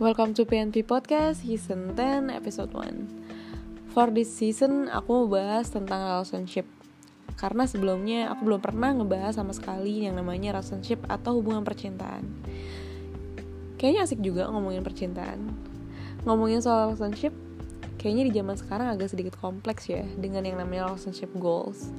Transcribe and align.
Welcome 0.00 0.32
to 0.40 0.48
PNP 0.48 0.88
Podcast 0.88 1.44
Season 1.44 1.92
10 1.92 2.32
Episode 2.32 2.72
1 2.72 3.92
For 3.92 4.08
this 4.08 4.32
season 4.32 4.88
aku 4.88 5.12
mau 5.12 5.28
bahas 5.28 5.68
tentang 5.68 6.00
relationship. 6.00 6.64
Karena 7.36 7.68
sebelumnya 7.68 8.32
aku 8.32 8.48
belum 8.48 8.64
pernah 8.64 8.96
ngebahas 8.96 9.36
sama 9.36 9.52
sekali 9.52 10.08
yang 10.08 10.16
namanya 10.16 10.56
relationship 10.56 11.04
atau 11.04 11.36
hubungan 11.36 11.68
percintaan. 11.68 12.24
Kayaknya 13.76 14.00
asik 14.08 14.24
juga 14.24 14.48
ngomongin 14.48 14.80
percintaan. 14.80 15.52
Ngomongin 16.24 16.64
soal 16.64 16.96
relationship 16.96 17.36
Kayaknya 18.00 18.24
di 18.24 18.32
zaman 18.40 18.56
sekarang 18.56 18.88
agak 18.96 19.12
sedikit 19.12 19.36
kompleks 19.36 19.84
ya 19.84 20.00
Dengan 20.16 20.48
yang 20.48 20.64
namanya 20.64 20.96
relationship 20.96 21.28
goals. 21.36 21.92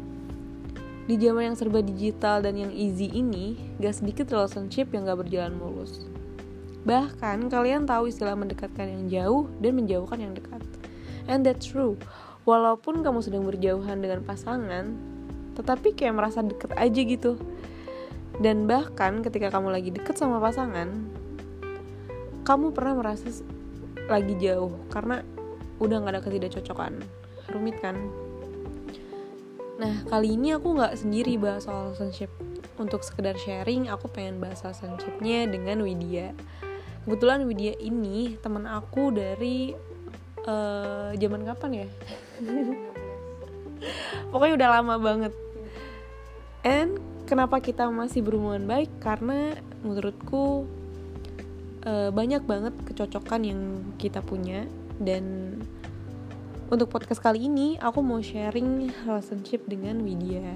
Di 1.05 1.21
zaman 1.21 1.53
yang 1.53 1.55
serba 1.57 1.85
digital 1.85 2.41
dan 2.41 2.57
yang 2.57 2.73
easy 2.73 3.13
ini, 3.13 3.61
gak 3.77 4.01
sedikit 4.01 4.25
relationship 4.33 4.89
yang 4.89 5.05
gak 5.05 5.21
berjalan 5.21 5.53
mulus. 5.53 6.09
Bahkan 6.81 7.53
kalian 7.53 7.85
tahu 7.85 8.09
istilah 8.09 8.33
mendekatkan 8.33 8.89
yang 8.89 9.03
jauh 9.05 9.43
dan 9.61 9.77
menjauhkan 9.77 10.17
yang 10.17 10.33
dekat. 10.33 10.61
And 11.29 11.45
that's 11.45 11.69
true. 11.69 12.01
Walaupun 12.49 13.05
kamu 13.05 13.21
sedang 13.21 13.45
berjauhan 13.45 14.01
dengan 14.01 14.25
pasangan, 14.25 14.97
tetapi 15.53 15.93
kayak 15.93 16.17
merasa 16.17 16.41
deket 16.41 16.73
aja 16.73 17.01
gitu. 17.05 17.37
Dan 18.41 18.65
bahkan 18.65 19.21
ketika 19.21 19.53
kamu 19.53 19.69
lagi 19.69 19.93
deket 19.93 20.17
sama 20.17 20.41
pasangan, 20.41 20.89
kamu 22.41 22.73
pernah 22.73 22.97
merasa 22.97 23.29
lagi 24.09 24.33
jauh 24.41 24.73
karena 24.89 25.21
udah 25.77 26.01
gak 26.01 26.13
ada 26.17 26.21
ketidakcocokan. 26.25 26.97
Rumit 27.53 27.77
kan? 27.77 27.97
Nah, 29.77 30.01
kali 30.09 30.37
ini 30.37 30.53
aku 30.53 30.77
nggak 30.77 30.93
sendiri 30.93 31.41
bahas 31.41 31.65
soal 31.65 31.93
relationship. 31.93 32.29
Untuk 32.77 33.05
sekedar 33.05 33.37
sharing, 33.37 33.89
aku 33.89 34.09
pengen 34.09 34.41
bahas 34.41 34.61
relationshipnya 34.61 35.49
dengan 35.49 35.85
Widya 35.85 36.33
kebetulan 37.05 37.45
Widya 37.45 37.73
ini 37.79 38.37
teman 38.39 38.65
aku 38.69 39.13
dari 39.13 39.73
uh, 40.45 41.11
zaman 41.15 41.41
kapan 41.45 41.85
ya? 41.85 41.87
Pokoknya 44.31 44.53
udah 44.57 44.69
lama 44.79 44.95
banget. 45.01 45.33
And 46.61 47.01
kenapa 47.25 47.57
kita 47.57 47.89
masih 47.89 48.21
berhubungan 48.21 48.69
baik? 48.69 48.89
Karena 49.01 49.57
menurutku 49.81 50.69
uh, 51.85 52.09
banyak 52.13 52.45
banget 52.45 52.73
kecocokan 52.85 53.41
yang 53.41 53.61
kita 53.97 54.21
punya. 54.21 54.69
Dan 55.01 55.57
untuk 56.71 56.87
podcast 56.87 57.19
kali 57.19 57.51
ini 57.51 57.75
aku 57.81 57.99
mau 57.99 58.23
sharing 58.23 58.93
relationship 59.03 59.65
dengan 59.67 59.99
Widya 60.05 60.55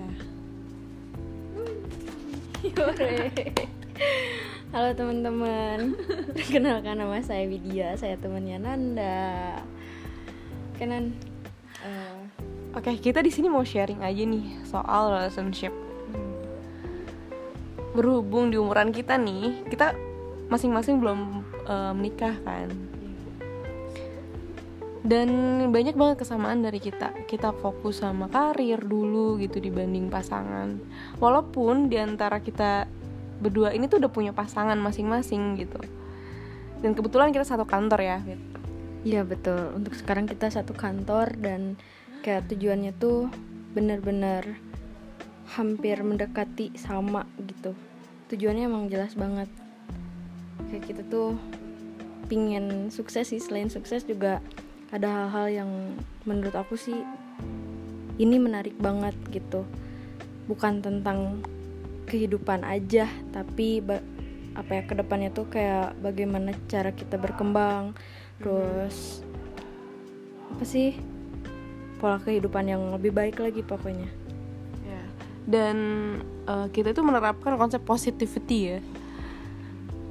Halo 4.76 4.92
teman-teman, 4.92 5.96
kenalkan 6.52 7.00
nama 7.00 7.24
saya 7.24 7.48
Widya, 7.48 7.96
saya 7.96 8.20
temannya 8.20 8.60
Nanda. 8.60 9.64
Kenan. 10.76 11.16
Uh, 11.80 12.28
Oke, 12.76 12.92
okay, 12.92 12.96
kita 13.00 13.24
di 13.24 13.32
sini 13.32 13.48
mau 13.48 13.64
sharing 13.64 14.04
aja 14.04 14.28
nih 14.28 14.68
soal 14.68 15.16
relationship. 15.16 15.72
Berhubung 17.96 18.52
di 18.52 18.60
umuran 18.60 18.92
kita 18.92 19.16
nih, 19.16 19.64
kita 19.72 19.96
masing-masing 20.52 21.00
belum 21.00 21.48
uh, 21.72 21.96
menikah 21.96 22.36
kan. 22.44 22.68
Dan 25.08 25.30
banyak 25.72 25.96
banget 25.96 26.28
kesamaan 26.28 26.68
dari 26.68 26.84
kita. 26.84 27.16
Kita 27.32 27.56
fokus 27.64 28.04
sama 28.04 28.28
karir 28.28 28.84
dulu 28.84 29.40
gitu 29.40 29.64
dibanding 29.64 30.12
pasangan. 30.12 30.84
Walaupun 31.24 31.88
di 31.88 31.96
antara 31.96 32.44
kita 32.44 32.92
berdua 33.40 33.76
ini 33.76 33.88
tuh 33.92 34.00
udah 34.00 34.12
punya 34.12 34.32
pasangan 34.32 34.78
masing-masing 34.80 35.60
gitu. 35.60 35.80
Dan 36.80 36.94
kebetulan 36.94 37.32
kita 37.34 37.48
satu 37.48 37.66
kantor 37.66 38.00
ya. 38.02 38.20
Iya 39.06 39.22
betul. 39.22 39.74
Untuk 39.78 39.94
sekarang 39.94 40.26
kita 40.26 40.50
satu 40.50 40.74
kantor 40.74 41.38
dan 41.38 41.78
kayak 42.26 42.50
tujuannya 42.50 42.94
tuh 42.98 43.30
bener-bener 43.78 44.58
hampir 45.54 46.02
mendekati 46.02 46.74
sama 46.74 47.28
gitu. 47.46 47.78
Tujuannya 48.34 48.66
emang 48.66 48.90
jelas 48.90 49.14
banget. 49.14 49.48
Kayak 50.74 50.84
kita 50.90 51.02
tuh 51.06 51.38
pingin 52.26 52.90
sukses 52.90 53.30
sih. 53.30 53.38
Selain 53.38 53.70
sukses 53.70 54.02
juga 54.02 54.42
ada 54.90 55.30
hal-hal 55.30 55.66
yang 55.66 55.72
menurut 56.26 56.58
aku 56.58 56.74
sih 56.74 56.98
ini 58.18 58.38
menarik 58.42 58.74
banget 58.82 59.14
gitu. 59.30 59.68
Bukan 60.50 60.82
tentang 60.82 61.46
kehidupan 62.06 62.62
aja 62.64 63.10
tapi 63.34 63.82
apa 64.56 64.72
ya 64.72 64.82
ke 64.88 64.94
depannya 64.96 65.30
tuh 65.36 65.50
kayak 65.52 66.00
bagaimana 66.00 66.56
cara 66.72 66.96
kita 66.96 67.20
berkembang 67.20 67.92
terus 68.40 69.26
apa 70.56 70.64
sih 70.64 70.96
pola 72.00 72.20
kehidupan 72.22 72.70
yang 72.70 72.82
lebih 72.92 73.12
baik 73.12 73.40
lagi 73.40 73.64
pokoknya. 73.64 74.08
Ya. 74.84 75.04
Dan 75.48 75.78
uh, 76.48 76.68
kita 76.72 76.92
itu 76.92 77.02
menerapkan 77.04 77.56
konsep 77.56 77.84
positivity 77.84 78.78
ya. 78.78 78.80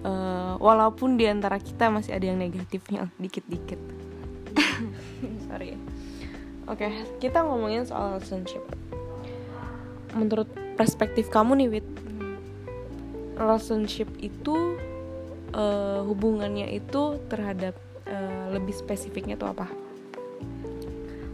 Uh, 0.04 0.60
walaupun 0.60 1.16
di 1.16 1.24
antara 1.24 1.56
kita 1.56 1.88
masih 1.88 2.12
ada 2.12 2.28
yang 2.28 2.36
negatifnya 2.36 3.08
dikit-dikit. 3.22 3.80
Sorry. 5.48 5.76
Oke 6.64 6.88
okay, 6.88 6.92
kita 7.20 7.44
ngomongin 7.44 7.84
soal 7.84 8.16
relationship 8.16 8.64
menurut 10.14 10.46
perspektif 10.74 11.30
kamu 11.30 11.64
nih 11.64 11.68
Wit. 11.78 11.88
Relationship 13.34 14.06
itu 14.22 14.78
uh, 15.54 16.06
hubungannya 16.06 16.70
itu 16.70 17.18
terhadap 17.26 17.74
uh, 18.06 18.54
lebih 18.54 18.74
spesifiknya 18.74 19.34
tuh 19.34 19.50
apa? 19.50 19.66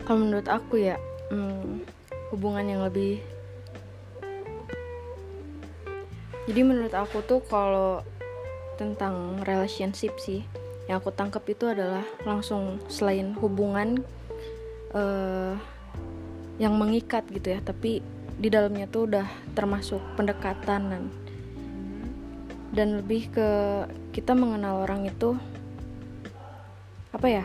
Kalau 0.09 0.19
menurut 0.25 0.49
aku 0.49 0.81
ya 0.81 0.97
hmm, 1.31 1.85
hubungan 2.35 2.67
yang 2.67 2.83
lebih 2.87 3.23
jadi 6.51 6.67
menurut 6.67 6.95
aku 6.95 7.23
tuh 7.23 7.41
kalau 7.47 8.03
tentang 8.75 9.39
relationship 9.47 10.17
sih 10.19 10.43
yang 10.91 10.99
aku 10.99 11.15
tangkap 11.15 11.47
itu 11.47 11.71
adalah 11.71 12.03
langsung 12.27 12.83
selain 12.91 13.37
hubungan 13.39 14.03
uh, 14.91 15.55
yang 16.59 16.75
mengikat 16.75 17.23
gitu 17.31 17.55
ya 17.55 17.61
tapi 17.63 18.03
di 18.41 18.49
dalamnya 18.49 18.89
tuh 18.89 19.05
udah 19.05 19.29
termasuk 19.53 20.01
pendekatan 20.17 20.83
dan 20.89 21.05
dan 22.73 22.89
lebih 23.03 23.29
ke 23.29 23.49
kita 24.17 24.33
mengenal 24.33 24.89
orang 24.89 25.05
itu 25.05 25.37
apa 27.13 27.27
ya 27.29 27.45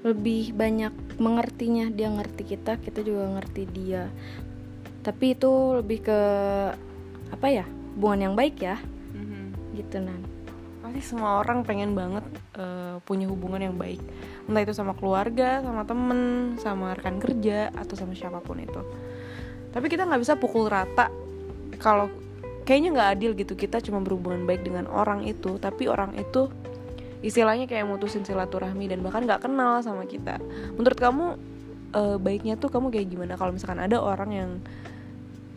lebih 0.00 0.56
banyak 0.56 1.20
mengertinya. 1.20 1.92
Dia 1.92 2.08
ngerti 2.08 2.56
kita 2.56 2.80
kita 2.80 3.04
juga 3.04 3.28
ngerti 3.36 3.62
dia. 3.68 4.08
Tapi 5.04 5.36
itu 5.36 5.80
lebih 5.80 6.04
ke 6.04 6.20
apa 7.30 7.46
ya 7.48 7.64
hubungan 7.96 8.32
yang 8.32 8.34
baik 8.36 8.56
ya. 8.60 8.76
Mm-hmm. 9.12 9.44
gitu 9.76 9.96
nan. 10.00 10.20
Pasti 10.80 11.00
semua 11.04 11.40
orang 11.44 11.64
pengen 11.64 11.92
banget 11.92 12.24
uh, 12.56 12.96
punya 13.04 13.28
hubungan 13.28 13.60
yang 13.60 13.76
baik. 13.76 14.00
Entah 14.48 14.64
itu 14.64 14.72
sama 14.72 14.96
keluarga 14.96 15.60
sama 15.60 15.84
temen 15.84 16.20
sama 16.56 16.96
rekan 16.96 17.20
kerja 17.20 17.68
atau 17.76 17.94
sama 17.96 18.16
siapa 18.16 18.40
pun 18.40 18.60
itu 18.60 18.80
tapi 19.70 19.86
kita 19.86 20.06
nggak 20.06 20.22
bisa 20.22 20.34
pukul 20.36 20.66
rata. 20.66 21.10
Kalau 21.80 22.10
kayaknya 22.66 22.90
nggak 22.94 23.10
adil 23.18 23.30
gitu 23.34 23.54
kita 23.56 23.82
cuma 23.82 23.98
berhubungan 24.04 24.46
baik 24.46 24.62
dengan 24.62 24.86
orang 24.86 25.26
itu 25.26 25.58
tapi 25.58 25.90
orang 25.90 26.14
itu 26.14 26.46
istilahnya 27.20 27.66
kayak 27.68 27.84
mutusin 27.88 28.24
silaturahmi 28.24 28.88
dan 28.88 29.04
bahkan 29.04 29.24
nggak 29.24 29.44
kenal 29.44 29.80
sama 29.82 30.06
kita. 30.08 30.40
Menurut 30.76 30.98
kamu 30.98 31.26
uh, 31.92 32.16
baiknya 32.16 32.56
tuh 32.56 32.72
kamu 32.72 32.92
kayak 32.94 33.08
gimana? 33.10 33.34
Kalau 33.36 33.52
misalkan 33.52 33.80
ada 33.80 34.00
orang 34.00 34.30
yang 34.30 34.50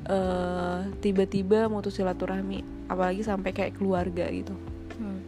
uh, 0.07 0.84
tiba-tiba 1.00 1.72
mutus 1.72 1.96
silaturahmi 1.96 2.90
apalagi 2.91 3.23
sampai 3.23 3.55
kayak 3.55 3.79
keluarga 3.79 4.28
gitu. 4.29 4.53
Hmm. 4.93 5.26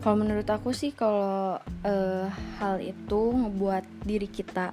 kalau 0.00 0.24
menurut 0.24 0.48
aku 0.48 0.72
sih 0.72 0.96
kalau 0.96 1.60
uh, 1.60 2.26
hal 2.56 2.80
itu 2.80 3.20
ngebuat 3.36 3.84
diri 4.08 4.24
kita 4.24 4.72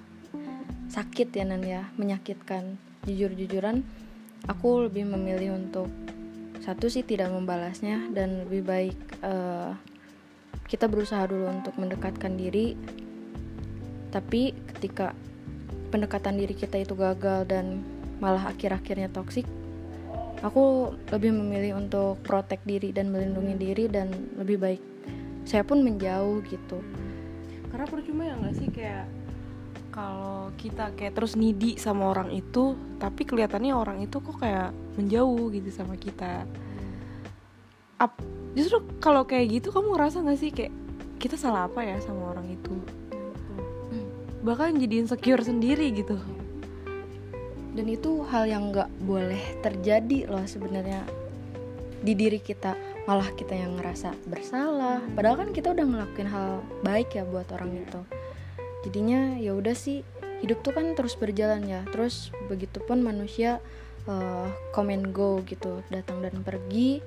sakit 0.87 1.35
ya 1.35 1.43
nan 1.43 1.59
ya 1.65 1.83
menyakitkan 1.99 2.79
jujur-jujuran 3.05 3.85
aku 4.49 4.89
lebih 4.89 5.05
memilih 5.05 5.57
untuk 5.57 5.89
satu 6.61 6.89
sih 6.89 7.05
tidak 7.05 7.29
membalasnya 7.29 8.09
dan 8.13 8.45
lebih 8.45 8.65
baik 8.65 8.97
uh, 9.21 9.77
kita 10.65 10.89
berusaha 10.89 11.29
dulu 11.29 11.45
untuk 11.45 11.77
mendekatkan 11.77 12.33
diri. 12.33 12.73
Tapi 14.09 14.55
ketika 14.73 15.13
pendekatan 15.93 16.41
diri 16.41 16.57
kita 16.57 16.81
itu 16.81 16.97
gagal 16.97 17.45
dan 17.45 17.85
malah 18.17 18.49
akhir-akhirnya 18.49 19.13
toksik 19.13 19.45
aku 20.45 20.93
lebih 21.09 21.33
memilih 21.33 21.81
untuk 21.81 22.21
protek 22.21 22.61
diri 22.69 22.93
dan 22.93 23.09
melindungi 23.09 23.55
diri 23.57 23.85
dan 23.89 24.13
lebih 24.37 24.57
baik. 24.61 24.81
Saya 25.45 25.65
pun 25.65 25.81
menjauh 25.81 26.45
gitu. 26.45 26.81
Karena 27.73 27.85
percuma 27.89 28.29
ya 28.29 28.37
nggak 28.37 28.55
sih? 28.57 28.67
Kayak 28.69 29.09
kalau 29.95 30.51
kita 30.59 30.91
kayak 30.91 31.15
terus 31.15 31.39
nidi 31.39 31.79
sama 31.79 32.11
orang 32.11 32.27
itu 32.35 32.75
tapi 32.99 33.23
kelihatannya 33.23 33.71
orang 33.71 34.03
itu 34.03 34.19
kok 34.19 34.43
kayak 34.43 34.75
menjauh 34.99 35.47
gitu 35.55 35.71
sama 35.71 35.95
kita. 35.95 36.43
Ap- 37.95 38.19
justru 38.59 38.83
kalau 38.99 39.23
kayak 39.23 39.63
gitu 39.63 39.71
kamu 39.71 39.95
ngerasa 39.95 40.19
nggak 40.19 40.39
sih 40.43 40.51
kayak 40.51 40.75
kita 41.15 41.39
salah 41.39 41.71
apa 41.71 41.79
ya 41.87 41.95
sama 42.03 42.35
orang 42.35 42.43
itu? 42.51 42.75
Bahkan 44.43 44.75
jadi 44.83 45.07
insecure 45.07 45.41
sendiri 45.47 45.95
gitu. 45.95 46.19
Dan 47.71 47.87
itu 47.87 48.27
hal 48.27 48.51
yang 48.51 48.75
nggak 48.75 48.91
boleh 48.99 49.63
terjadi 49.63 50.27
loh 50.27 50.43
sebenarnya 50.43 51.07
di 52.03 52.11
diri 52.19 52.43
kita. 52.43 52.75
Malah 53.07 53.31
kita 53.31 53.55
yang 53.55 53.79
ngerasa 53.79 54.11
bersalah. 54.27 54.99
Padahal 55.15 55.47
kan 55.47 55.49
kita 55.55 55.71
udah 55.71 55.85
ngelakuin 55.87 56.27
hal 56.27 56.59
baik 56.83 57.15
ya 57.15 57.23
buat 57.23 57.47
orang 57.55 57.79
itu 57.79 58.14
jadinya 58.85 59.33
ya 59.41 59.57
udah 59.57 59.73
sih 59.73 60.05
hidup 60.45 60.61
tuh 60.61 60.77
kan 60.77 60.93
terus 60.93 61.17
berjalan 61.17 61.65
ya. 61.65 61.81
Terus 61.89 62.29
begitupun 62.45 63.01
manusia 63.01 63.57
uh, 64.05 64.47
come 64.71 64.93
and 64.93 65.09
go 65.09 65.41
gitu. 65.49 65.81
Datang 65.89 66.21
dan 66.21 66.45
pergi. 66.45 67.01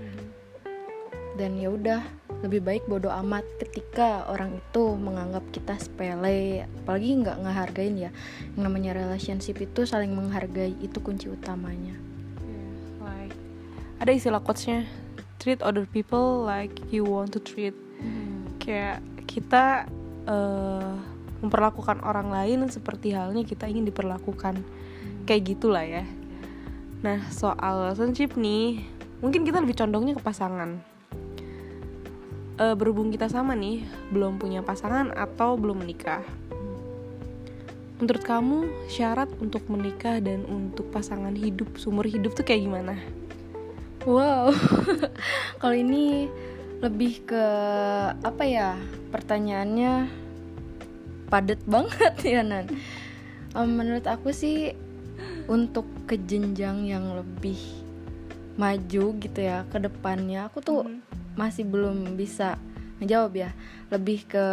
Dan 1.38 1.54
ya 1.54 1.70
udah 1.70 2.02
lebih 2.42 2.66
baik 2.66 2.90
bodoh 2.90 3.14
amat 3.22 3.46
ketika 3.62 4.26
orang 4.26 4.58
itu 4.58 4.98
menganggap 4.98 5.46
kita 5.54 5.78
sepele. 5.78 6.66
Apalagi 6.82 7.22
nggak 7.22 7.38
ngehargain 7.46 7.94
ya. 7.94 8.10
Yang 8.58 8.62
namanya 8.66 8.90
relationship 8.98 9.62
itu 9.62 9.86
saling 9.86 10.10
menghargai 10.18 10.74
itu 10.82 10.98
kunci 10.98 11.30
utamanya. 11.30 11.94
Like 12.98 13.38
ada 14.02 14.10
istilah 14.10 14.42
quotesnya 14.42 14.82
treat 15.38 15.62
other 15.62 15.86
people 15.86 16.42
like 16.42 16.74
you 16.90 17.06
want 17.06 17.30
to 17.30 17.38
treat. 17.38 17.74
Kayak 18.58 18.98
kita 19.30 19.86
uh, 20.26 20.98
memperlakukan 21.44 22.02
orang 22.02 22.34
lain 22.34 22.66
seperti 22.66 23.14
halnya 23.14 23.46
kita 23.46 23.70
ingin 23.70 23.86
diperlakukan. 23.86 24.60
Kayak 25.24 25.42
gitulah 25.54 25.84
ya. 25.84 26.04
Nah 27.04 27.22
soal 27.30 27.94
relationship 27.94 28.34
nih 28.34 28.82
mungkin 29.22 29.46
kita 29.46 29.62
lebih 29.62 29.78
condongnya 29.78 30.18
ke 30.18 30.22
pasangan. 30.22 30.82
Uh, 32.58 32.74
berhubung 32.74 33.14
kita 33.14 33.30
sama 33.30 33.54
nih 33.54 33.86
belum 34.10 34.42
punya 34.42 34.66
pasangan 34.66 35.14
atau 35.14 35.54
belum 35.54 35.86
menikah. 35.86 36.26
Menurut 37.98 38.22
kamu 38.22 38.58
syarat 38.90 39.30
untuk 39.42 39.66
menikah 39.66 40.22
dan 40.22 40.46
untuk 40.46 40.90
pasangan 40.90 41.34
hidup 41.34 41.78
sumur 41.78 42.06
hidup 42.06 42.34
tuh 42.34 42.46
kayak 42.46 42.66
gimana? 42.66 42.94
Wow. 44.06 44.54
Kalau 45.62 45.74
ini 45.74 46.30
lebih 46.78 47.26
ke 47.26 47.44
apa 48.22 48.44
ya 48.46 48.78
pertanyaannya 49.10 50.06
padat 51.28 51.60
banget 51.68 52.14
ya 52.36 52.42
Nan. 52.44 52.66
Um, 53.56 53.80
menurut 53.80 54.04
aku 54.04 54.32
sih 54.32 54.76
untuk 55.48 55.88
ke 56.04 56.20
jenjang 56.20 56.84
yang 56.84 57.16
lebih 57.16 57.56
maju 58.58 59.04
gitu 59.22 59.38
ya 59.38 59.62
ke 59.70 59.78
depannya 59.78 60.50
aku 60.50 60.58
tuh 60.58 60.82
mm 60.82 60.90
-hmm. 60.90 61.00
masih 61.38 61.64
belum 61.64 62.16
bisa 62.18 62.58
menjawab 62.98 63.32
ya. 63.36 63.50
Lebih 63.92 64.28
ke 64.28 64.46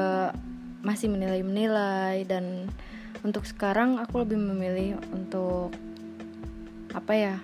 masih 0.86 1.10
menilai-menilai 1.10 2.30
dan 2.30 2.70
untuk 3.26 3.42
sekarang 3.50 3.98
aku 3.98 4.22
lebih 4.22 4.38
memilih 4.38 5.02
untuk 5.10 5.74
apa 6.94 7.14
ya 7.18 7.36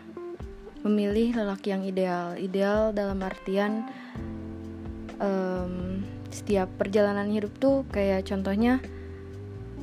memilih 0.85 1.41
lelaki 1.41 1.73
yang 1.73 1.81
ideal. 1.81 2.37
Ideal 2.37 2.93
dalam 2.93 3.17
artian 3.25 3.89
um, 5.17 6.01
setiap 6.29 6.69
perjalanan 6.77 7.29
hidup 7.29 7.53
tuh 7.57 7.85
kayak 7.89 8.25
contohnya 8.25 8.81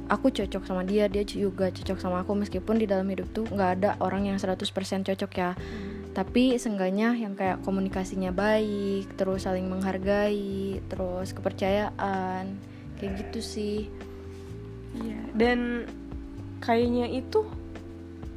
aku 0.08 0.32
cocok 0.32 0.64
sama 0.64 0.82
dia 0.82 1.06
dia 1.06 1.22
juga 1.22 1.68
cocok 1.68 1.98
sama 2.00 2.24
aku 2.24 2.32
meskipun 2.34 2.80
di 2.80 2.86
dalam 2.88 3.04
hidup 3.08 3.28
tuh 3.30 3.44
nggak 3.46 3.70
ada 3.78 3.90
orang 4.00 4.28
yang 4.28 4.36
100% 4.40 4.58
cocok 5.04 5.32
ya 5.36 5.52
hmm. 5.54 6.16
tapi 6.16 6.56
seenggaknya 6.56 7.14
yang 7.14 7.36
kayak 7.36 7.60
komunikasinya 7.62 8.32
baik 8.32 9.12
terus 9.20 9.44
saling 9.44 9.68
menghargai 9.68 10.80
terus 10.88 11.36
kepercayaan 11.36 12.56
kayak 12.98 13.12
gitu 13.22 13.38
sih 13.44 13.78
iya 14.96 15.20
dan 15.36 15.84
kayaknya 16.64 17.12
itu 17.12 17.44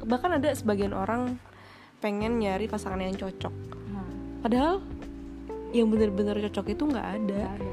bahkan 0.04 0.36
ada 0.36 0.52
sebagian 0.52 0.92
orang 0.92 1.40
pengen 1.98 2.38
nyari 2.38 2.68
pasangan 2.68 3.00
yang 3.00 3.16
cocok 3.16 3.52
hmm. 3.52 4.44
padahal 4.44 4.84
yang 5.72 5.88
bener-bener 5.88 6.36
cocok 6.36 6.76
itu 6.76 6.84
nggak 6.84 7.08
ada. 7.16 7.40
ada 7.48 7.72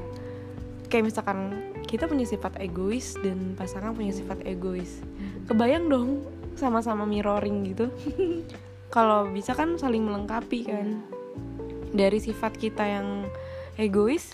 kayak 0.89 1.13
misalkan 1.13 1.53
kita 1.89 2.05
punya 2.05 2.29
sifat 2.29 2.61
egois 2.61 3.17
dan 3.17 3.57
pasangan 3.57 3.97
punya 3.97 4.13
sifat 4.13 4.45
egois. 4.45 5.01
Kebayang 5.49 5.89
dong 5.89 6.21
sama-sama 6.53 7.09
mirroring 7.09 7.65
gitu. 7.73 7.89
Kalau 8.93 9.25
bisa 9.33 9.57
kan 9.57 9.73
saling 9.81 10.05
melengkapi 10.05 10.69
kan. 10.69 11.01
Dari 11.89 12.21
sifat 12.21 12.53
kita 12.61 12.85
yang 12.85 13.25
egois 13.81 14.29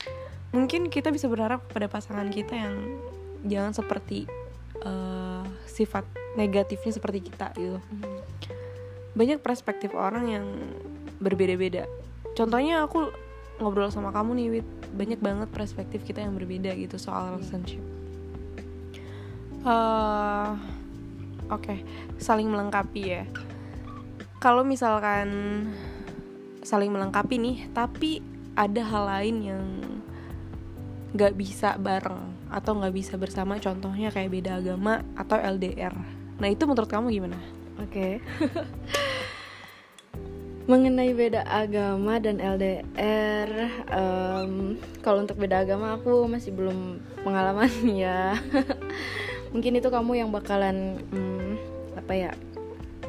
mungkin 0.51 0.91
kita 0.91 1.15
bisa 1.15 1.31
berharap 1.31 1.63
kepada 1.71 1.87
pasangan 1.87 2.27
kita 2.27 2.51
yang 2.55 2.75
jangan 3.47 3.71
seperti 3.71 4.27
uh, 4.83 5.47
sifat 5.63 6.03
negatifnya 6.35 6.91
seperti 6.91 7.31
kita 7.31 7.55
gitu. 7.55 7.79
Banyak 9.15 9.39
perspektif 9.39 9.95
orang 9.95 10.27
yang 10.27 10.45
berbeda-beda. 11.23 11.87
Contohnya 12.35 12.83
aku 12.83 13.15
ngobrol 13.63 13.87
sama 13.87 14.11
kamu 14.11 14.35
nih 14.35 14.47
Wit 14.59 14.67
banyak 14.95 15.19
banget 15.19 15.51
perspektif 15.51 16.01
kita 16.07 16.23
yang 16.23 16.33
berbeda 16.33 16.71
gitu 16.73 16.95
soal 16.95 17.35
relationship 17.35 17.83
uh, 19.67 20.55
oke 21.51 21.61
okay. 21.61 21.83
saling 22.17 22.47
melengkapi 22.47 23.03
ya 23.03 23.23
kalau 24.39 24.63
misalkan 24.63 25.27
saling 26.65 26.89
melengkapi 26.89 27.37
nih 27.37 27.57
tapi 27.75 28.23
ada 28.55 28.81
hal 28.81 29.03
lain 29.05 29.35
yang 29.43 29.65
nggak 31.15 31.33
bisa 31.35 31.75
bareng 31.79 32.35
atau 32.51 32.75
nggak 32.75 32.95
bisa 32.95 33.13
bersama 33.15 33.59
contohnya 33.59 34.11
kayak 34.11 34.31
beda 34.31 34.59
agama 34.59 35.03
atau 35.15 35.37
LDR 35.39 35.95
nah 36.39 36.47
itu 36.51 36.63
menurut 36.67 36.87
kamu 36.87 37.07
gimana 37.11 37.39
oke 37.79 37.91
okay. 37.91 38.13
mengenai 40.65 41.13
beda 41.13 41.45
agama 41.45 42.17
dan 42.17 42.41
LDR 42.41 43.69
um, 43.93 44.73
kalau 45.05 45.21
untuk 45.21 45.37
beda 45.37 45.61
agama 45.61 45.93
aku 45.93 46.25
masih 46.25 46.49
belum 46.57 46.97
pengalaman 47.21 47.69
ya. 47.93 48.33
Mungkin 49.53 49.77
itu 49.77 49.87
kamu 49.93 50.25
yang 50.25 50.29
bakalan 50.33 50.97
um, 51.13 51.55
apa 51.93 52.13
ya 52.17 52.31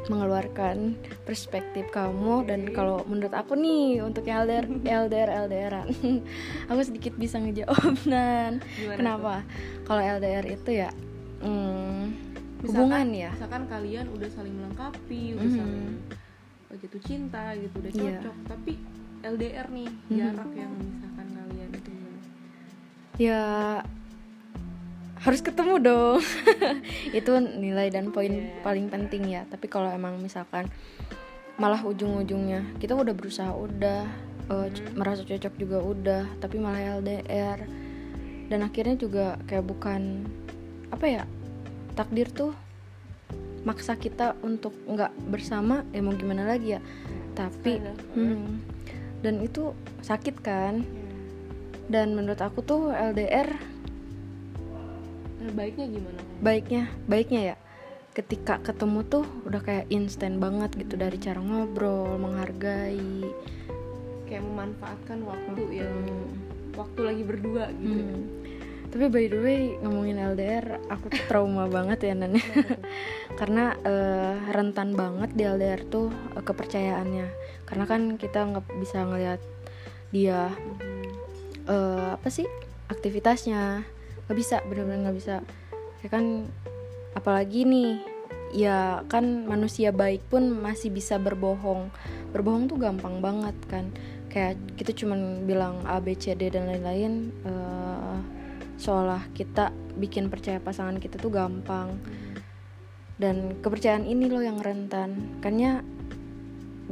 mengeluarkan 0.07 0.95
perspektif 1.27 1.91
kamu 1.91 2.47
dan 2.47 2.71
kalau 2.71 3.03
menurut 3.11 3.35
aku 3.35 3.59
nih 3.59 4.05
untuk 4.07 4.23
yang 4.23 4.47
LDR 4.47 4.71
LDR 4.87 5.31
LDRan 5.49 5.89
aku 6.71 6.81
sedikit 6.85 7.17
bisa 7.17 7.41
ngejawab 7.43 7.97
nan. 8.07 8.61
Kenapa? 8.95 9.43
Kalau 9.83 10.03
LDR 10.05 10.47
itu 10.47 10.71
ya 10.87 10.93
um, 11.43 12.15
hubungan 12.63 13.09
ya. 13.11 13.31
misalkan 13.35 13.65
kalian 13.67 14.07
udah 14.13 14.29
saling 14.33 14.55
melengkapi 14.55 15.37
udah 15.37 15.45
mm 15.45 15.51
-hmm. 15.51 15.61
saling 15.61 15.87
jatuh 16.75 17.03
cinta 17.03 17.55
gitu 17.55 17.75
udah 17.79 17.93
iya. 17.93 18.03
cocok 18.03 18.37
yeah. 18.37 18.49
tapi 18.51 18.73
LDR 19.27 19.67
nih 19.71 19.89
mm-hmm. 19.91 20.17
jarak 20.19 20.51
yang 20.55 20.71
memisahkan 20.75 21.27
kalian 21.31 21.71
itu 21.75 21.91
ya 23.17 23.43
harus 25.17 25.41
ketemu 25.41 25.75
dong 25.81 26.21
itu 27.19 27.33
nilai 27.41 27.89
dan 27.89 28.13
poin 28.13 28.31
yeah. 28.31 28.63
paling 28.63 28.87
penting 28.91 29.23
ya 29.31 29.43
tapi 29.49 29.67
kalau 29.71 29.89
emang 29.91 30.21
misalkan 30.21 30.69
malah 31.57 31.81
ujung-ujungnya 31.81 32.77
kita 32.77 32.93
udah 32.93 33.17
berusaha 33.17 33.49
udah 33.49 34.05
uh, 34.53 34.69
hmm. 34.69 34.95
merasa 34.99 35.25
cocok 35.25 35.55
juga 35.57 35.79
udah 35.81 36.23
tapi 36.39 36.61
malah 36.61 37.01
LDR 37.01 37.65
dan 38.47 38.61
akhirnya 38.63 38.95
juga 38.95 39.27
kayak 39.49 39.65
bukan 39.67 40.23
apa 40.93 41.07
ya 41.09 41.23
takdir 41.97 42.29
tuh 42.31 42.53
maksa 43.67 43.99
kita 43.99 44.39
untuk 44.47 44.71
nggak 44.87 45.11
bersama 45.27 45.83
ya 45.91 45.99
mau 45.99 46.15
gimana 46.15 46.47
lagi 46.47 46.79
ya? 46.79 46.81
Tapi 47.35 47.83
hmm, 48.15 48.63
dan 49.27 49.43
itu 49.43 49.75
sakit 50.07 50.39
kan? 50.39 50.87
Dan 51.91 52.15
menurut 52.15 52.39
aku 52.39 52.63
tuh 52.63 52.95
LDR 52.95 53.51
nah, 55.43 55.53
baiknya 55.59 55.87
gimana? 55.91 56.19
Baiknya 56.39 56.83
baiknya 57.11 57.41
ya. 57.43 57.57
Ketika 58.15 58.63
ketemu 58.63 59.05
tuh 59.05 59.27
udah 59.45 59.61
kayak 59.61 59.91
instan 59.93 60.39
banget 60.39 60.73
gitu 60.79 60.95
dari 60.95 61.19
cara 61.19 61.43
ngobrol 61.43 62.17
menghargai. 62.23 63.27
Kayak 64.31 64.47
memanfaatkan 64.47 65.27
waktu 65.27 65.63
hmm. 65.67 65.75
yang 65.75 65.99
waktu 66.79 67.01
lagi 67.03 67.23
berdua 67.27 67.75
gitu 67.83 67.99
hmm 67.99 68.46
tapi 68.97 69.13
by 69.13 69.29
the 69.29 69.41
way 69.45 69.77
ngomongin 69.85 70.17
LDR 70.17 70.81
aku 70.89 71.13
tuh 71.13 71.21
trauma 71.29 71.69
banget 71.77 72.09
ya 72.09 72.17
Nan. 72.17 72.41
Karena 73.41 73.77
uh, 73.77 74.41
rentan 74.49 74.97
banget 74.97 75.37
di 75.37 75.45
LDR 75.45 75.85
tuh 75.85 76.09
uh, 76.09 76.41
kepercayaannya. 76.41 77.29
Karena 77.69 77.85
kan 77.85 78.17
kita 78.17 78.49
nggak 78.49 78.65
bisa 78.81 79.05
ngelihat 79.05 79.37
dia 80.17 80.49
uh, 81.69 82.17
apa 82.17 82.29
sih 82.33 82.49
aktivitasnya. 82.89 83.85
Nggak 84.25 84.37
bisa 84.41 84.65
bener-bener 84.65 85.13
nggak 85.13 85.19
bisa. 85.21 85.45
Ya 86.01 86.09
kan 86.09 86.49
apalagi 87.13 87.69
nih 87.69 88.01
ya 88.57 89.05
kan 89.13 89.45
manusia 89.45 89.93
baik 89.93 90.25
pun 90.33 90.57
masih 90.57 90.89
bisa 90.89 91.21
berbohong. 91.21 91.93
Berbohong 92.33 92.65
tuh 92.73 92.81
gampang 92.81 93.21
banget 93.21 93.61
kan. 93.69 93.93
Kayak 94.33 94.57
kita 94.81 94.97
cuman 94.97 95.45
bilang 95.45 95.85
A 95.85 96.01
B 96.01 96.17
C 96.17 96.33
D 96.33 96.49
dan 96.49 96.65
lain-lain 96.73 97.29
uh, 97.45 97.96
seolah 98.77 99.33
kita 99.33 99.73
bikin 99.97 100.29
percaya 100.29 100.61
pasangan 100.61 101.01
kita 101.01 101.17
tuh 101.21 101.33
gampang. 101.33 101.97
Dan 103.17 103.57
kepercayaan 103.65 104.05
ini 104.05 104.29
loh 104.29 104.45
yang 104.45 104.61
rentan. 104.61 105.41
Karena 105.41 105.81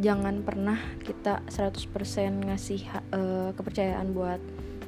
jangan 0.00 0.42
pernah 0.42 0.78
kita 1.04 1.44
100% 1.46 2.50
ngasih 2.50 2.80
uh, 3.14 3.50
kepercayaan 3.54 4.10
buat 4.10 4.40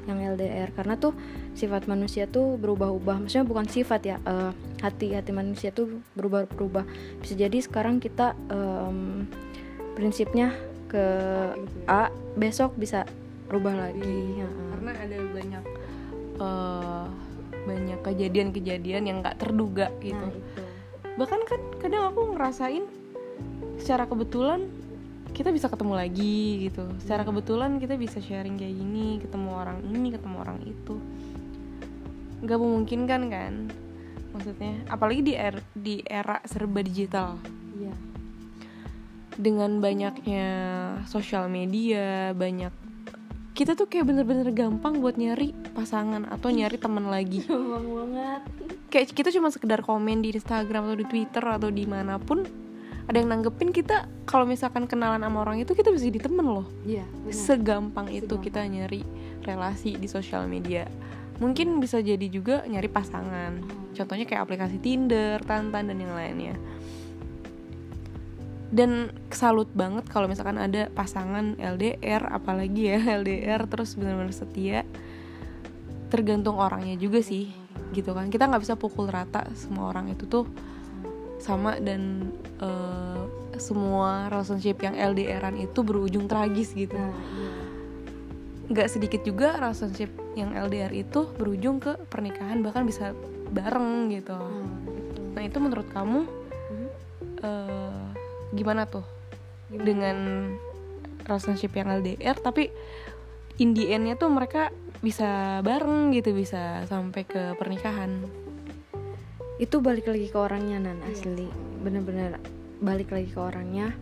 yang 0.07 0.23
LDR 0.39 0.71
karena 0.71 0.95
tuh 0.95 1.11
sifat 1.51 1.85
manusia 1.91 2.25
tuh 2.25 2.55
berubah-ubah. 2.55 3.27
Maksudnya 3.27 3.43
bukan 3.43 3.67
sifat 3.67 4.01
ya 4.07 4.17
uh, 4.23 4.55
hati 4.79 5.11
hati 5.13 5.35
manusia 5.35 5.69
tuh 5.75 5.99
berubah-ubah 6.15 6.87
bisa 7.19 7.35
jadi 7.35 7.59
sekarang 7.59 7.99
kita 7.99 8.31
um, 8.47 9.27
prinsipnya 9.99 10.55
ke 10.87 11.05
gitu 11.59 11.77
ya. 11.91 12.07
A 12.07 12.13
besok 12.39 12.79
bisa 12.79 13.03
rubah 13.51 13.75
lagi. 13.75 14.39
Ya. 14.39 14.47
karena 14.47 14.91
ada 14.95 15.17
banyak 15.35 15.63
uh, 16.39 17.05
banyak 17.67 17.99
kejadian-kejadian 17.99 19.03
yang 19.03 19.17
nggak 19.19 19.37
terduga 19.43 19.91
gitu 19.99 20.15
nah, 20.15 20.31
itu. 20.31 20.61
bahkan 21.19 21.41
kan 21.43 21.61
kadang 21.83 22.13
aku 22.13 22.37
ngerasain 22.37 22.85
secara 23.77 24.07
kebetulan 24.07 24.71
kita 25.35 25.53
bisa 25.53 25.69
ketemu 25.69 25.93
lagi 25.93 26.71
gitu 26.71 26.87
secara 27.03 27.21
hmm. 27.21 27.29
kebetulan 27.29 27.71
kita 27.77 27.93
bisa 27.99 28.17
sharing 28.23 28.57
kayak 28.57 28.73
gini 28.73 29.21
ketemu 29.21 29.49
orang 29.53 29.77
ini 29.85 30.07
ketemu 30.15 30.35
orang 30.41 30.59
itu 30.65 30.95
nggak 32.41 32.59
memungkinkan 32.61 33.21
kan 33.29 33.53
maksudnya 34.33 34.73
apalagi 34.89 35.21
di 35.25 35.33
era, 35.33 35.61
di 35.73 35.95
era 36.05 36.37
serba 36.45 36.81
digital 36.85 37.41
iya. 37.77 37.93
dengan 39.37 39.81
banyaknya 39.81 40.47
sosial 41.09 41.49
media 41.49 42.33
banyak 42.37 42.86
kita 43.57 43.73
tuh 43.73 43.89
kayak 43.89 44.05
bener-bener 44.05 44.53
gampang 44.53 45.01
buat 45.01 45.17
nyari 45.17 45.49
pasangan 45.73 46.29
atau 46.29 46.53
nyari 46.53 46.77
teman 46.77 47.09
lagi. 47.09 47.41
Gampang 47.49 47.89
banget. 47.89 48.41
Kayak 48.93 49.17
kita 49.17 49.29
cuma 49.33 49.49
sekedar 49.49 49.81
komen 49.81 50.21
di 50.21 50.29
Instagram 50.29 50.93
atau 50.93 50.97
di 51.01 51.07
Twitter 51.09 51.41
atau 51.41 51.73
di 51.73 51.89
mana 51.89 52.21
pun 52.21 52.45
ada 53.09 53.17
yang 53.17 53.33
nanggepin 53.33 53.73
kita 53.73 54.05
kalau 54.29 54.45
misalkan 54.45 54.85
kenalan 54.85 55.25
sama 55.25 55.41
orang 55.41 55.57
itu 55.57 55.73
kita 55.73 55.89
bisa 55.89 56.05
jadi 56.05 56.29
temen 56.29 56.45
loh. 56.45 56.69
Iya 56.85 57.07
segampang 57.33 58.13
itu 58.13 58.37
kita 58.37 58.61
nyari 58.61 59.01
relasi 59.41 59.97
di 59.97 60.05
sosial 60.05 60.45
media. 60.45 60.85
Mungkin 61.41 61.81
bisa 61.81 61.97
jadi 61.97 62.29
juga 62.29 62.61
nyari 62.69 62.89
pasangan. 62.93 63.53
Oh. 63.65 63.75
contohnya 63.97 64.29
kayak 64.29 64.45
aplikasi 64.45 64.77
Tinder, 64.77 65.41
Tantan 65.41 65.89
dan 65.89 65.97
yang 65.97 66.13
lainnya 66.13 66.53
dan 68.67 69.15
salut 69.31 69.71
banget 69.71 70.03
kalau 70.11 70.27
misalkan 70.27 70.59
ada 70.59 70.91
pasangan 70.91 71.55
LDR 71.55 72.19
apalagi 72.27 72.91
ya 72.95 72.99
LDR 73.23 73.63
terus 73.67 73.95
benar-benar 73.95 74.35
setia. 74.35 74.83
Tergantung 76.07 76.59
orangnya 76.59 76.95
juga 76.95 77.19
sih 77.19 77.51
gitu 77.95 78.11
kan. 78.15 78.27
Kita 78.27 78.47
nggak 78.47 78.63
bisa 78.63 78.75
pukul 78.75 79.07
rata 79.07 79.47
semua 79.55 79.91
orang 79.91 80.11
itu 80.11 80.27
tuh 80.27 80.47
sama 81.37 81.77
dan 81.79 82.33
uh, 82.59 83.23
semua 83.57 84.27
relationship 84.27 84.81
yang 84.81 84.95
LDRan 84.97 85.57
itu 85.57 85.79
berujung 85.81 86.27
tragis 86.27 86.73
gitu. 86.73 86.93
Nah, 86.93 87.13
iya. 87.13 87.51
nggak 88.67 88.87
sedikit 88.91 89.21
juga 89.23 89.55
relationship 89.55 90.11
yang 90.35 90.53
LDR 90.53 90.91
itu 90.93 91.29
berujung 91.39 91.79
ke 91.79 91.97
pernikahan 92.11 92.61
bahkan 92.61 92.83
bisa 92.85 93.15
bareng 93.51 94.11
gitu. 94.11 94.35
Hmm, 94.35 95.33
nah 95.33 95.41
itu 95.41 95.57
menurut 95.57 95.87
kamu 95.93 96.27
hmm. 96.27 96.87
uh, 97.41 97.86
gimana 98.55 98.87
tuh? 98.87 99.03
Gimana? 99.67 99.83
dengan 99.83 100.17
relationship 101.27 101.75
yang 101.75 101.91
LDR 101.99 102.39
tapi 102.39 102.71
in 103.59 103.75
the 103.75 103.91
endnya 103.91 104.15
tuh 104.15 104.31
mereka 104.31 104.71
bisa 105.03 105.59
bareng 105.61 106.15
gitu 106.15 106.33
bisa 106.33 106.87
sampai 106.87 107.27
ke 107.27 107.53
pernikahan. 107.59 108.23
Itu 109.61 109.81
balik 109.81 110.09
lagi 110.09 110.29
ke 110.29 110.37
orangnya 110.37 110.81
nan 110.81 111.03
iya. 111.03 111.13
asli. 111.13 111.47
Bener-bener 111.83 112.39
balik 112.81 113.13
lagi 113.13 113.29
ke 113.29 113.39
orangnya. 113.41 113.93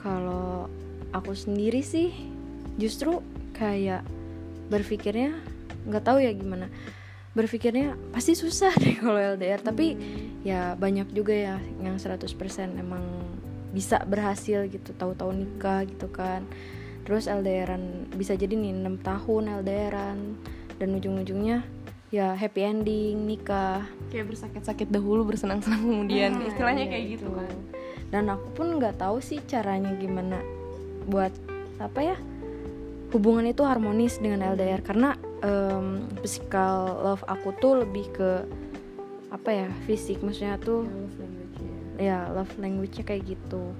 Kalau 0.00 0.66
aku 1.14 1.36
sendiri 1.36 1.84
sih 1.84 2.10
justru 2.80 3.22
kayak 3.54 4.02
berpikirnya 4.72 5.36
nggak 5.86 6.02
tahu 6.02 6.18
ya 6.22 6.32
gimana. 6.34 6.66
Berpikirnya 7.36 7.94
pasti 8.10 8.34
susah 8.34 8.72
deh 8.82 8.98
kalau 8.98 9.18
LDR 9.18 9.60
tapi 9.62 9.94
ya 10.42 10.74
banyak 10.74 11.14
juga 11.14 11.34
ya 11.34 11.56
yang 11.78 11.98
100% 12.00 12.26
emang 12.78 13.21
bisa 13.72 14.04
berhasil 14.04 14.68
gitu 14.68 14.92
tahu-tahu 14.94 15.32
nikah 15.32 15.82
gitu 15.88 16.06
kan. 16.12 16.44
Terus 17.02 17.26
LDRan 17.26 18.14
bisa 18.14 18.38
jadi 18.38 18.54
nih 18.54 18.78
6 18.86 19.02
tahun 19.02 19.42
LDRan 19.64 20.18
dan 20.78 20.88
ujung-ujungnya 20.94 21.66
ya 22.12 22.36
happy 22.36 22.60
ending 22.62 23.26
nikah. 23.26 23.88
Kayak 24.12 24.36
bersakit-sakit 24.36 24.92
dahulu 24.92 25.24
bersenang-senang 25.26 25.82
kemudian. 25.82 26.36
Nah, 26.38 26.46
istilahnya 26.46 26.84
iya 26.86 26.92
kayak 26.92 27.06
gitu 27.18 27.28
kan. 27.32 27.54
Dan 28.12 28.28
aku 28.28 28.46
pun 28.52 28.66
nggak 28.76 29.00
tahu 29.00 29.18
sih 29.24 29.40
caranya 29.48 29.96
gimana 29.96 30.38
buat 31.08 31.32
apa 31.82 32.14
ya 32.14 32.16
hubungan 33.12 33.44
itu 33.44 33.64
harmonis 33.66 34.16
dengan 34.22 34.56
LDR 34.56 34.80
karena 34.80 35.16
um, 35.44 36.08
physical 36.24 36.96
love 37.04 37.24
aku 37.28 37.52
tuh 37.60 37.84
lebih 37.84 38.08
ke 38.12 38.30
apa 39.32 39.50
ya 39.52 39.68
fisik. 39.88 40.20
Maksudnya 40.20 40.60
tuh 40.60 40.84
ya, 40.84 40.92
language 40.92 41.11
ya. 41.98 42.28
love 42.32 42.52
language-nya 42.60 43.04
kayak 43.04 43.36
gitu 43.36 43.72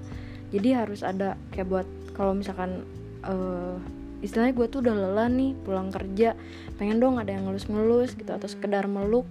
jadi 0.53 0.85
harus 0.85 1.01
ada 1.01 1.33
kayak 1.49 1.67
buat 1.69 1.87
kalau 2.13 2.37
misalkan 2.37 2.85
uh, 3.25 3.81
istilahnya 4.23 4.55
gue 4.55 4.67
tuh 4.71 4.79
udah 4.79 4.95
lelah 4.95 5.27
nih 5.27 5.51
pulang 5.67 5.91
kerja 5.91 6.37
pengen 6.79 7.01
dong 7.03 7.19
ada 7.19 7.35
yang 7.35 7.43
ngelus-ngelus 7.49 8.15
gitu 8.15 8.31
atau 8.31 8.47
sekedar 8.47 8.87
meluk 8.87 9.27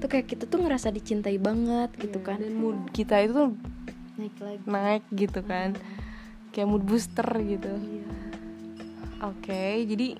tuh 0.00 0.08
kayak 0.08 0.26
kita 0.30 0.48
tuh 0.48 0.64
ngerasa 0.64 0.88
dicintai 0.88 1.36
banget 1.36 1.92
gitu 2.00 2.18
iya, 2.24 2.26
kan 2.32 2.38
dan 2.40 2.54
mood 2.56 2.78
kita 2.96 3.20
itu 3.20 3.32
tuh 3.36 3.50
naik 4.16 4.36
lagi 4.40 4.62
naik 4.64 5.04
gitu 5.12 5.40
kan 5.44 5.76
hmm. 5.76 5.98
kayak 6.56 6.68
mood 6.72 6.84
booster 6.88 7.28
gitu 7.44 7.72
iya. 7.84 8.08
oke 9.20 9.44
okay, 9.44 9.84
jadi 9.84 10.16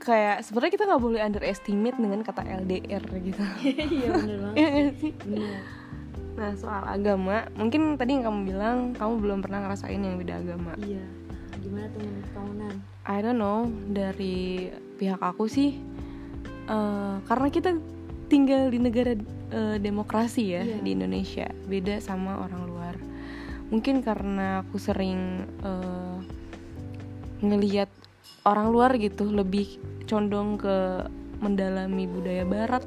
kayak 0.00 0.36
sebenarnya 0.44 0.72
kita 0.76 0.84
nggak 0.88 1.02
boleh 1.02 1.20
underestimate 1.20 1.96
dengan 1.96 2.20
kata 2.24 2.42
LDR 2.44 3.04
gitu 3.20 3.42
iya 3.96 4.08
bener 4.16 4.36
banget 4.44 4.56
iya 4.56 4.84
sih 5.00 5.12
bener. 5.16 5.60
Nah 6.38 6.56
soal 6.56 6.86
agama 6.88 7.44
mungkin 7.52 8.00
tadi 8.00 8.16
yang 8.16 8.24
kamu 8.32 8.40
bilang 8.48 8.76
kamu 8.96 9.14
belum 9.20 9.38
pernah 9.44 9.68
ngerasain 9.68 10.00
yang 10.00 10.16
beda 10.16 10.34
agama. 10.40 10.72
Iya. 10.80 11.04
Gimana 11.60 11.86
tuh 11.92 12.00
menurut 12.00 12.28
kamu 12.32 12.52
Nan? 12.56 12.76
I 13.04 13.18
don't 13.20 13.36
know 13.36 13.68
dari 13.92 14.70
pihak 14.96 15.20
aku 15.20 15.44
sih 15.50 15.76
uh, 16.70 17.20
karena 17.28 17.48
kita 17.52 17.76
tinggal 18.30 18.70
di 18.70 18.78
negara 18.78 19.12
uh, 19.52 19.76
demokrasi 19.76 20.54
ya 20.54 20.62
yeah. 20.62 20.80
di 20.80 20.90
Indonesia. 20.94 21.50
Beda 21.66 21.98
sama 21.98 22.38
orang 22.40 22.62
luar. 22.64 22.94
Mungkin 23.68 24.02
karena 24.02 24.62
aku 24.62 24.78
sering 24.78 25.46
uh, 25.62 26.18
ngelihat 27.42 27.90
orang 28.46 28.70
luar 28.70 28.94
gitu 28.98 29.28
lebih 29.28 29.78
condong 30.06 30.56
ke 30.58 31.06
mendalami 31.42 32.06
budaya 32.06 32.46
barat. 32.46 32.84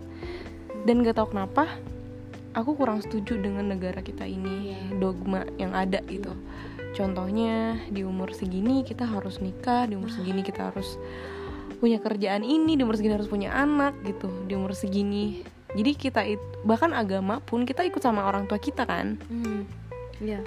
Dan 0.84 1.00
gak 1.04 1.16
tau 1.16 1.32
kenapa 1.32 1.68
aku 2.54 2.78
kurang 2.78 3.02
setuju 3.02 3.38
dengan 3.42 3.70
negara 3.70 4.00
kita 4.02 4.24
ini 4.26 4.74
iya. 4.74 4.80
dogma 4.98 5.46
yang 5.58 5.74
ada 5.74 6.00
gitu 6.06 6.34
contohnya 6.94 7.82
di 7.90 8.06
umur 8.06 8.34
segini 8.34 8.86
kita 8.86 9.06
harus 9.10 9.42
nikah 9.42 9.90
di 9.90 9.98
umur 9.98 10.14
segini 10.14 10.46
kita 10.46 10.70
harus 10.70 11.02
punya 11.82 12.00
kerjaan 12.00 12.46
ini 12.46 12.78
di 12.78 12.82
umur 12.86 12.96
segini 12.96 13.18
harus 13.18 13.28
punya 13.28 13.52
anak 13.52 13.98
gitu 14.06 14.30
di 14.46 14.54
umur 14.54 14.78
segini 14.78 15.42
jadi 15.74 15.92
kita 15.98 16.22
itu 16.24 16.46
bahkan 16.64 16.94
agama 16.94 17.42
pun 17.42 17.66
kita 17.66 17.82
ikut 17.84 18.00
sama 18.00 18.24
orang 18.30 18.46
tua 18.46 18.62
kita 18.62 18.86
kan 18.86 19.18
ya 20.22 20.38
yeah. 20.40 20.44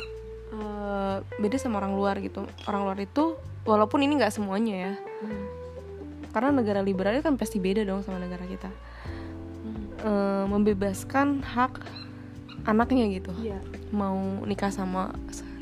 uh, 0.54 1.16
beda 1.42 1.58
sama 1.58 1.82
orang 1.82 1.98
luar 1.98 2.16
gitu 2.22 2.46
orang 2.70 2.82
luar 2.86 2.98
itu 3.02 3.34
walaupun 3.66 4.06
ini 4.06 4.22
nggak 4.22 4.32
semuanya 4.32 4.74
ya 4.74 4.92
hmm. 4.94 5.44
karena 6.30 6.50
negara 6.54 6.80
liberal 6.80 7.18
kan 7.20 7.34
pasti 7.34 7.58
beda 7.58 7.82
dong 7.82 8.06
sama 8.06 8.22
negara 8.22 8.46
kita. 8.46 8.70
Uh, 10.02 10.44
membebaskan 10.48 11.42
hak 11.42 11.82
anaknya 12.66 13.22
gitu. 13.22 13.32
Yeah. 13.38 13.62
mau 13.94 14.18
nikah 14.42 14.74
sama 14.74 15.14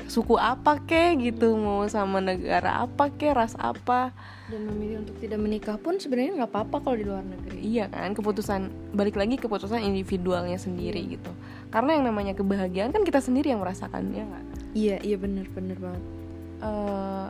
suku 0.05 0.37
apa 0.37 0.77
ke 0.85 1.17
gitu 1.17 1.57
mau 1.57 1.85
sama 1.89 2.21
negara 2.21 2.85
apa 2.85 3.09
ke 3.13 3.29
ras 3.33 3.57
apa. 3.57 4.13
Dan 4.45 4.69
memilih 4.69 5.01
untuk 5.01 5.17
tidak 5.17 5.39
menikah 5.41 5.77
pun 5.81 5.97
sebenarnya 5.97 6.37
nggak 6.37 6.51
apa-apa 6.53 6.77
kalau 6.85 6.97
di 6.97 7.05
luar 7.05 7.25
negeri. 7.25 7.61
Iya 7.65 7.89
kan 7.89 8.13
keputusan 8.13 8.93
balik 8.93 9.17
lagi 9.17 9.41
keputusan 9.41 9.81
individualnya 9.81 10.57
sendiri 10.61 11.01
iya. 11.01 11.13
gitu. 11.17 11.31
Karena 11.73 11.97
yang 11.97 12.05
namanya 12.09 12.33
kebahagiaan 12.37 12.93
kan 12.93 13.01
kita 13.01 13.21
sendiri 13.21 13.53
yang 13.53 13.61
merasakannya 13.61 14.21
nggak? 14.25 14.45
Iya 14.77 14.97
iya 15.01 15.17
bener 15.17 15.49
bener 15.49 15.77
banget. 15.81 16.03
Uh, 16.61 17.27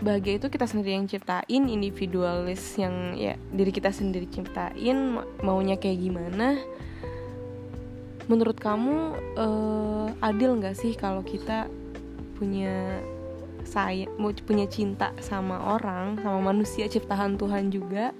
bahagia 0.00 0.40
itu 0.40 0.48
kita 0.48 0.64
sendiri 0.64 0.96
yang 0.96 1.04
ciptain 1.04 1.68
individualis 1.68 2.80
yang 2.80 3.14
ya 3.20 3.36
diri 3.52 3.68
kita 3.68 3.92
sendiri 3.92 4.24
ciptain 4.26 5.20
maunya 5.44 5.76
kayak 5.76 6.00
gimana. 6.00 6.56
Menurut 8.26 8.56
kamu 8.56 8.96
uh, 9.36 10.08
adil 10.24 10.56
nggak 10.56 10.76
sih 10.76 10.96
kalau 10.96 11.20
kita 11.20 11.68
punya 12.40 13.04
saya 13.68 14.08
mau 14.16 14.32
punya 14.32 14.64
cinta 14.64 15.12
sama 15.20 15.76
orang 15.76 16.16
sama 16.24 16.40
manusia 16.40 16.88
ciptaan 16.88 17.36
Tuhan 17.36 17.68
juga 17.68 18.16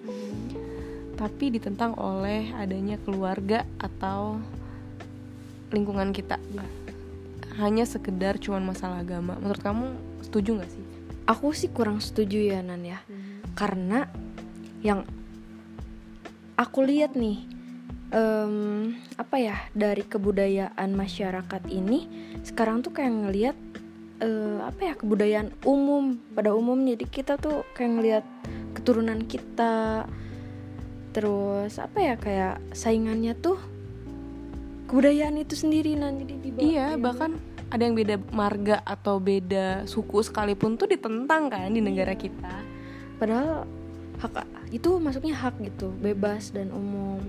tapi 1.16 1.52
ditentang 1.52 1.96
oleh 1.96 2.52
adanya 2.56 3.00
keluarga 3.00 3.64
atau 3.80 4.40
lingkungan 5.72 6.12
kita? 6.12 6.36
Ya. 6.52 6.64
hanya 7.60 7.84
sekedar 7.84 8.40
cuman 8.40 8.72
masalah 8.72 9.04
agama. 9.04 9.36
Menurut 9.36 9.60
kamu 9.60 9.84
setuju 10.24 10.56
nggak 10.56 10.70
sih 10.72 10.79
aku 11.30 11.54
sih 11.54 11.70
kurang 11.70 12.02
setuju 12.02 12.42
ya 12.42 12.58
Nan 12.66 12.82
ya. 12.82 12.98
Karena 13.54 14.10
yang 14.82 15.06
aku 16.58 16.82
lihat 16.82 17.14
nih 17.14 17.46
em, 18.10 18.54
apa 19.14 19.36
ya 19.38 19.56
dari 19.70 20.02
kebudayaan 20.02 20.90
masyarakat 20.90 21.62
ini 21.70 22.10
sekarang 22.42 22.82
tuh 22.82 22.90
kayak 22.90 23.14
ngelihat 23.14 23.56
eh, 24.18 24.58
apa 24.66 24.80
ya 24.90 24.94
kebudayaan 24.98 25.54
umum 25.62 26.18
pada 26.34 26.50
umumnya. 26.50 26.98
Jadi 26.98 27.06
kita 27.06 27.38
tuh 27.38 27.62
kayak 27.78 27.92
ngelihat 27.94 28.24
keturunan 28.74 29.22
kita 29.30 30.06
terus 31.10 31.74
apa 31.82 31.98
ya 31.98 32.14
kayak 32.14 32.62
saingannya 32.70 33.34
tuh 33.34 33.58
kebudayaan 34.86 35.42
itu 35.42 35.54
sendiri 35.58 35.98
nah 35.98 36.10
jadi 36.14 36.34
dibawa 36.38 36.62
iya 36.62 36.86
bahkan 36.94 37.38
ada 37.70 37.82
yang 37.86 37.94
beda 37.94 38.18
marga 38.34 38.82
atau 38.82 39.22
beda 39.22 39.86
suku 39.86 40.26
sekalipun 40.26 40.74
tuh 40.74 40.90
ditentang 40.90 41.46
kan 41.46 41.70
di 41.70 41.78
negara 41.78 42.18
kita. 42.18 42.66
Padahal 43.16 43.64
hak 44.20 44.44
itu 44.74 45.00
masuknya 45.00 45.38
hak 45.38 45.62
gitu 45.62 45.94
bebas 46.02 46.50
dan 46.50 46.74
umum. 46.74 47.22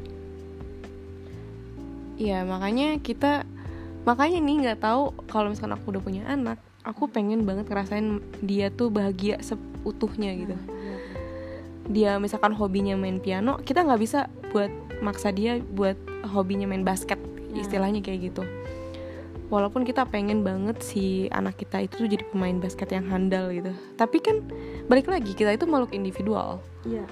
Iya 2.17 2.43
makanya 2.43 2.97
kita 2.99 3.45
makanya 4.03 4.41
nih 4.41 4.55
nggak 4.65 4.79
tahu 4.81 5.13
kalau 5.29 5.53
misalkan 5.53 5.77
aku 5.77 5.93
udah 5.93 6.03
punya 6.03 6.23
anak 6.25 6.57
aku 6.81 7.05
pengen 7.05 7.45
banget 7.45 7.69
ngerasain 7.69 8.17
dia 8.41 8.73
tuh 8.73 8.89
bahagia 8.89 9.37
seutuhnya 9.45 10.33
gitu. 10.35 10.57
Dia 11.89 12.17
misalkan 12.17 12.57
hobinya 12.57 12.97
main 12.97 13.21
piano 13.21 13.61
kita 13.61 13.85
nggak 13.85 14.01
bisa 14.01 14.25
buat 14.49 14.73
maksa 15.05 15.29
dia 15.29 15.61
buat 15.61 15.97
hobinya 16.27 16.65
main 16.65 16.85
basket 16.85 17.21
Ya. 17.51 17.67
istilahnya 17.67 17.99
kayak 17.99 18.31
gitu 18.31 18.43
walaupun 19.51 19.83
kita 19.83 20.07
pengen 20.07 20.47
banget 20.47 20.79
si 20.79 21.27
anak 21.27 21.59
kita 21.59 21.83
itu 21.83 22.07
tuh 22.07 22.09
jadi 22.09 22.23
pemain 22.31 22.55
basket 22.55 22.95
yang 22.95 23.05
handal 23.11 23.51
gitu. 23.51 23.75
Tapi 23.99 24.17
kan 24.23 24.39
balik 24.87 25.11
lagi 25.11 25.35
kita 25.35 25.51
itu 25.51 25.67
makhluk 25.67 25.91
individual. 25.91 26.63
Iya. 26.87 27.03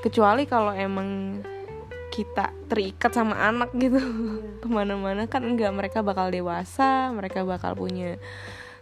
Kecuali 0.00 0.48
kalau 0.48 0.72
emang 0.72 1.38
kita 2.08 2.50
terikat 2.72 3.12
sama 3.12 3.36
anak 3.36 3.70
gitu. 3.76 4.00
Ke 4.64 4.66
mana-mana 4.66 5.28
kan 5.28 5.44
enggak 5.44 5.70
mereka 5.76 6.00
bakal 6.00 6.32
dewasa 6.32 7.12
mereka 7.12 7.44
bakal 7.44 7.76
punya 7.76 8.16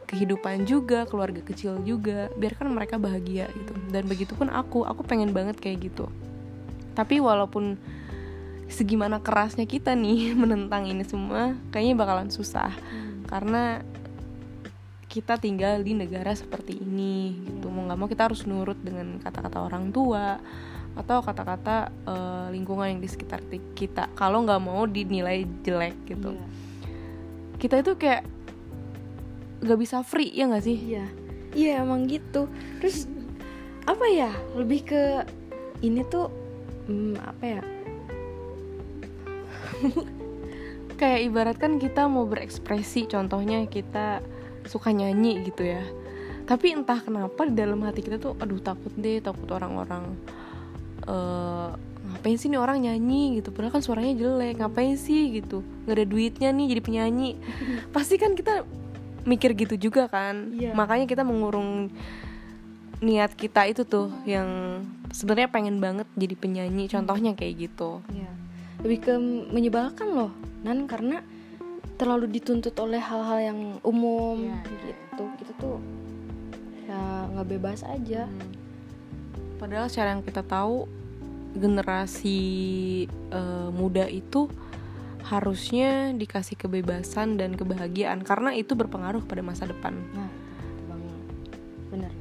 kehidupan 0.07 0.63
juga 0.63 1.11
keluarga 1.11 1.43
kecil 1.43 1.83
juga. 1.83 2.31
Biarkan 2.39 2.71
mereka 2.71 3.03
bahagia 3.03 3.51
gitu. 3.51 3.75
Dan 3.91 4.07
begitupun 4.07 4.47
aku 4.47 4.87
aku 4.87 5.03
pengen 5.03 5.35
banget 5.35 5.59
kayak 5.59 5.91
gitu. 5.91 6.07
Tapi 6.95 7.19
walaupun 7.19 7.75
segimana 8.71 9.19
kerasnya 9.21 9.67
kita 9.67 9.93
nih 9.99 10.33
menentang 10.41 10.87
ini 10.87 11.03
semua 11.05 11.59
kayaknya 11.75 11.95
bakalan 11.99 12.31
susah 12.31 12.73
karena 13.27 13.83
kita 15.11 15.43
tinggal 15.43 15.83
di 15.83 15.99
negara 15.99 16.31
seperti 16.31 16.79
ini 16.79 17.35
gitu 17.43 17.67
mau 17.67 17.83
nggak 17.83 17.99
mau 17.99 18.07
kita 18.07 18.31
harus 18.31 18.47
nurut 18.47 18.79
dengan 18.79 19.19
kata-kata 19.19 19.59
orang 19.67 19.91
tua 19.91 20.39
atau 20.95 21.19
kata-kata 21.19 21.91
eh, 22.07 22.47
lingkungan 22.55 22.95
yang 22.95 23.01
di 23.03 23.11
sekitar 23.11 23.43
kita 23.75 24.11
kalau 24.15 24.47
nggak 24.47 24.63
mau 24.63 24.87
dinilai 24.87 25.47
jelek 25.67 25.95
gitu 26.07 26.35
Iya. 26.35 26.47
kita 27.59 27.75
itu 27.83 27.93
kayak 27.99 28.23
nggak 29.61 29.79
bisa 29.79 30.01
free 30.07 30.33
ya 30.33 30.49
nggak 30.49 30.65
sih 30.65 30.79
Iya, 30.79 31.07
iya 31.53 31.73
emang 31.85 32.09
gitu. 32.09 32.49
Terus 32.81 33.05
apa 33.85 34.07
ya? 34.09 34.33
Lebih 34.57 34.81
ke 34.89 35.03
ini 35.85 36.01
tuh 36.09 36.33
hmm, 36.89 37.21
apa 37.21 37.45
ya? 37.45 37.63
kayak 41.01 41.21
ibaratkan 41.33 41.81
kita 41.81 42.05
mau 42.07 42.29
berekspresi 42.29 43.09
contohnya 43.09 43.65
kita 43.65 44.21
suka 44.69 44.93
nyanyi 44.93 45.49
gitu 45.49 45.65
ya. 45.65 45.83
Tapi 46.45 46.75
entah 46.75 47.01
kenapa 47.01 47.47
di 47.47 47.55
dalam 47.55 47.81
hati 47.87 48.03
kita 48.03 48.19
tuh 48.19 48.35
aduh 48.37 48.61
takut 48.61 48.93
deh 48.99 49.23
takut 49.23 49.47
orang-orang 49.55 50.19
eh 51.09 51.71
ngapain 52.01 52.37
sih 52.37 52.51
nih 52.51 52.59
orang 52.59 52.83
nyanyi? 52.83 53.39
gitu. 53.39 53.55
Padahal 53.55 53.79
kan 53.79 53.83
suaranya 53.85 54.13
jelek 54.19 54.59
ngapain 54.59 54.99
sih? 54.99 55.31
gitu. 55.41 55.63
Nggak 55.87 55.95
ada 55.95 56.07
duitnya 56.09 56.49
nih 56.51 56.67
jadi 56.77 56.83
penyanyi. 56.83 57.31
Pasti 57.95 58.19
kan 58.19 58.35
kita 58.35 58.67
mikir 59.25 59.53
gitu 59.57 59.77
juga 59.77 60.09
kan. 60.09 60.53
Iya. 60.57 60.73
makanya 60.73 61.05
kita 61.05 61.23
mengurung 61.25 61.93
niat 63.01 63.33
kita 63.33 63.65
itu 63.65 63.89
tuh 63.89 64.13
yang 64.29 64.81
sebenarnya 65.09 65.49
pengen 65.49 65.81
banget 65.81 66.05
jadi 66.17 66.37
penyanyi 66.37 66.85
contohnya 66.89 67.33
kayak 67.33 67.69
gitu. 67.69 68.05
Iya. 68.13 68.33
Lebih 68.81 68.99
ke 69.05 69.15
menyebalkan 69.53 70.09
loh, 70.13 70.33
Nan 70.65 70.89
karena 70.89 71.21
terlalu 72.01 72.33
dituntut 72.33 72.73
oleh 72.81 72.97
hal-hal 72.97 73.39
yang 73.53 73.61
umum 73.85 74.41
Iya, 74.41 74.57
gitu. 74.65 75.25
Kita 75.37 75.53
tuh 75.61 75.77
ya 76.89 77.29
nggak 77.37 77.49
bebas 77.49 77.85
aja. 77.85 78.25
Hmm. 78.25 78.53
Padahal 79.61 79.93
secara 79.93 80.17
yang 80.17 80.25
kita 80.25 80.41
tahu 80.41 80.89
generasi 81.53 82.41
eh, 83.11 83.69
muda 83.69 84.09
itu 84.09 84.49
harusnya 85.29 86.17
dikasih 86.17 86.57
kebebasan 86.57 87.37
dan 87.37 87.53
kebahagiaan 87.53 88.25
karena 88.25 88.57
itu 88.57 88.73
berpengaruh 88.73 89.21
pada 89.29 89.45
masa 89.45 89.69
depan. 89.69 89.93
Nah. 90.17 90.31
Bener. 91.91 92.13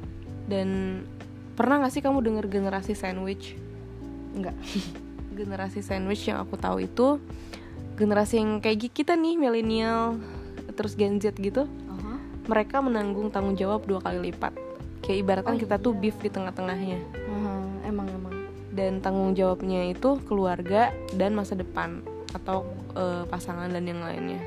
Dan 0.50 0.68
pernah 1.54 1.80
gak 1.86 1.94
sih 1.94 2.02
kamu 2.02 2.20
dengar 2.20 2.44
generasi 2.50 2.92
sandwich? 2.92 3.54
Enggak. 4.34 4.54
Generasi 5.30 5.80
sandwich 5.80 6.26
yang 6.26 6.42
aku 6.42 6.58
tahu 6.58 6.82
itu 6.84 7.22
generasi 7.94 8.40
yang 8.40 8.58
kayak 8.58 8.90
kita 8.90 9.12
nih 9.14 9.36
milenial 9.36 10.16
terus 10.74 10.96
Gen 10.96 11.20
Z 11.20 11.36
gitu. 11.36 11.68
Mereka 12.48 12.82
menanggung 12.82 13.30
tanggung 13.30 13.54
jawab 13.54 13.86
dua 13.86 14.02
kali 14.02 14.32
lipat. 14.32 14.50
Kayak 15.00 15.18
ibaratkan 15.22 15.54
Oh, 15.54 15.60
kita 15.60 15.76
tuh 15.78 15.94
iya. 15.94 16.00
beef 16.02 16.16
di 16.18 16.28
tengah-tengahnya. 16.28 16.98
Aha, 17.30 17.54
emang 17.86 18.08
emang. 18.10 18.34
dan 18.70 19.02
tanggung 19.02 19.34
jawabnya 19.34 19.90
itu 19.90 20.22
keluarga 20.30 20.94
dan 21.18 21.34
masa 21.34 21.58
depan 21.58 22.06
atau 22.30 22.62
eh, 22.94 23.26
pasangan 23.26 23.66
dan 23.66 23.82
yang 23.82 23.98
lainnya 23.98 24.38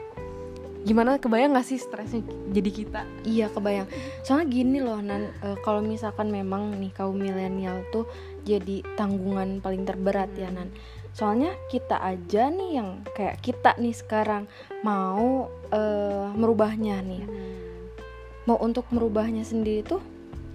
gimana 0.83 1.15
kebayang 1.15 1.55
gak 1.55 1.67
sih 1.67 1.79
stresnya 1.79 2.23
jadi 2.51 2.69
kita 2.69 3.01
Iya 3.23 3.47
kebayang. 3.49 3.87
Soalnya 4.27 4.47
gini 4.51 4.77
loh 4.83 4.99
Nan, 4.99 5.31
eh, 5.41 5.57
kalau 5.63 5.79
misalkan 5.79 6.27
memang 6.27 6.75
nih 6.75 6.91
kaum 6.91 7.15
milenial 7.15 7.87
tuh 7.89 8.03
jadi 8.43 8.83
tanggungan 8.99 9.63
paling 9.63 9.87
terberat 9.87 10.31
ya 10.35 10.51
Nan. 10.51 10.69
Soalnya 11.15 11.55
kita 11.71 12.03
aja 12.03 12.51
nih 12.51 12.83
yang 12.83 12.89
kayak 13.15 13.39
kita 13.39 13.79
nih 13.79 13.95
sekarang 13.95 14.45
mau 14.83 15.47
eh, 15.71 16.27
merubahnya 16.35 16.99
nih. 16.99 17.23
Mau 18.43 18.59
untuk 18.59 18.83
merubahnya 18.91 19.47
sendiri 19.47 19.87
tuh 19.87 20.03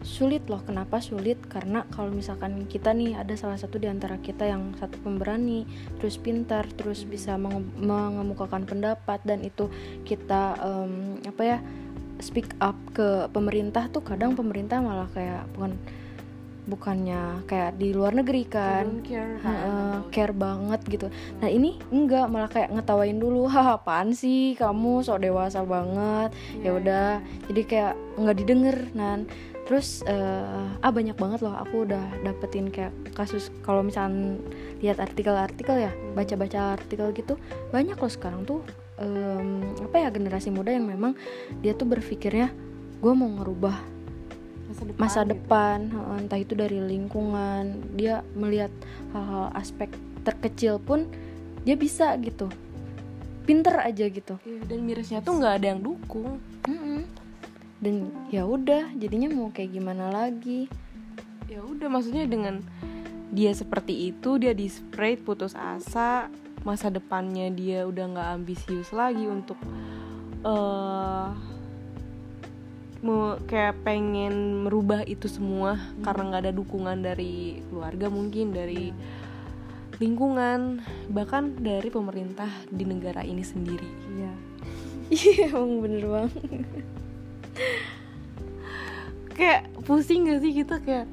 sulit 0.02 0.46
loh. 0.46 0.62
Kenapa 0.62 1.02
sulit? 1.02 1.38
Karena 1.46 1.84
kalau 1.90 2.14
misalkan 2.14 2.66
kita 2.70 2.94
nih 2.94 3.18
ada 3.18 3.34
salah 3.34 3.58
satu 3.58 3.78
di 3.80 3.90
antara 3.90 4.18
kita 4.18 4.46
yang 4.46 4.74
satu 4.78 4.98
pemberani, 5.02 5.66
terus 5.98 6.18
pintar, 6.18 6.66
terus 6.74 7.02
bisa 7.02 7.34
menge- 7.34 7.74
mengemukakan 7.78 8.64
pendapat 8.68 9.18
dan 9.26 9.42
itu 9.42 9.70
kita 10.06 10.54
em, 10.58 11.18
apa 11.26 11.42
ya 11.42 11.58
speak 12.18 12.50
up 12.58 12.74
ke 12.94 13.30
pemerintah 13.30 13.86
tuh 13.90 14.02
kadang 14.02 14.34
pemerintah 14.34 14.82
malah 14.82 15.06
kayak 15.14 15.46
bukan 15.54 15.78
bukannya 16.68 17.48
kayak 17.48 17.80
di 17.80 17.96
luar 17.96 18.12
negeri 18.12 18.44
kan. 18.44 19.00
Care 19.00 19.40
Heeh, 19.40 19.94
care 20.12 20.36
banget 20.36 20.84
gitu. 20.84 21.08
Nah 21.40 21.48
ini 21.48 21.80
enggak 21.88 22.28
malah 22.28 22.52
kayak 22.52 22.76
ngetawain 22.76 23.16
dulu 23.16 23.48
haha 23.48 23.80
apaan 23.80 24.12
sih? 24.12 24.52
Kamu 24.52 25.00
sok 25.00 25.24
dewasa 25.24 25.64
banget. 25.64 26.36
Ya 26.60 26.76
udah 26.76 27.24
jadi 27.48 27.62
kayak 27.64 27.94
nggak 28.20 28.36
didengar 28.36 28.76
nan 28.92 29.24
terus 29.68 30.00
eh, 30.08 30.80
ah 30.80 30.88
banyak 30.88 31.12
banget 31.12 31.44
loh 31.44 31.52
aku 31.52 31.84
udah 31.84 32.00
dapetin 32.24 32.72
kayak 32.72 32.90
kasus 33.12 33.52
kalau 33.60 33.84
misalnya 33.84 34.40
lihat 34.80 34.96
artikel-artikel 34.96 35.76
ya 35.76 35.92
baca-baca 36.16 36.80
artikel 36.80 37.12
gitu 37.12 37.36
banyak 37.68 38.00
loh 38.00 38.08
sekarang 38.08 38.48
tuh 38.48 38.64
em, 38.96 39.60
apa 39.84 39.96
ya 40.00 40.08
generasi 40.08 40.48
muda 40.48 40.72
yang 40.72 40.88
memang 40.88 41.12
dia 41.60 41.76
tuh 41.76 41.84
berpikirnya 41.84 42.48
gue 42.98 43.12
mau 43.12 43.28
ngerubah 43.28 43.76
masa 44.68 44.82
depan, 44.88 45.00
masa 45.00 45.20
gitu. 45.20 45.30
depan 45.36 45.78
heeh, 45.92 46.16
entah 46.24 46.40
itu 46.40 46.52
dari 46.56 46.78
lingkungan 46.80 47.64
dia 47.92 48.24
melihat 48.32 48.72
hal-hal 49.12 49.52
aspek 49.52 49.92
terkecil 50.24 50.80
pun 50.80 51.04
dia 51.68 51.76
bisa 51.76 52.16
gitu 52.24 52.48
pinter 53.44 53.76
aja 53.80 54.04
gitu 54.08 54.36
Iya, 54.44 54.60
dan 54.64 54.78
mirisnya 54.84 55.18
tuh 55.20 55.40
nggak 55.40 55.54
ada 55.60 55.66
yang 55.76 55.80
dukung 55.80 56.40
Mm-mm. 56.64 57.04
Dan 57.78 58.10
ya 58.34 58.42
udah 58.42 58.90
jadinya 58.98 59.30
mau 59.30 59.54
kayak 59.54 59.70
gimana 59.70 60.10
lagi? 60.10 60.66
Ya 61.46 61.62
udah 61.62 61.86
maksudnya 61.86 62.26
dengan 62.26 62.60
dia 63.30 63.52
seperti 63.52 64.10
itu 64.10 64.40
dia 64.40 64.56
desperate 64.56 65.20
putus 65.20 65.52
asa 65.52 66.32
masa 66.66 66.88
depannya 66.90 67.52
dia 67.52 67.84
udah 67.86 68.04
nggak 68.16 68.30
ambisius 68.40 68.90
lagi 68.90 69.28
untuk 69.28 69.56
eh 70.42 71.28
mau 72.98 73.38
kayak 73.46 73.86
pengen 73.86 74.66
merubah 74.66 75.06
itu 75.06 75.30
semua 75.30 75.78
karena 76.02 76.34
nggak 76.34 76.42
ada 76.50 76.54
dukungan 76.54 76.98
dari 76.98 77.62
keluarga 77.70 78.10
mungkin 78.10 78.50
dari 78.50 78.90
lingkungan 80.02 80.82
bahkan 81.14 81.54
dari 81.62 81.94
pemerintah 81.94 82.50
di 82.70 82.82
negara 82.82 83.22
ini 83.22 83.42
sendiri. 83.42 83.90
Iya. 84.18 84.32
Iya 85.08 85.56
bener 85.56 86.04
bang 86.04 86.28
kayak 89.38 89.70
pusing 89.86 90.26
gak 90.26 90.40
sih 90.42 90.52
kita 90.52 90.82
kayak 90.82 91.06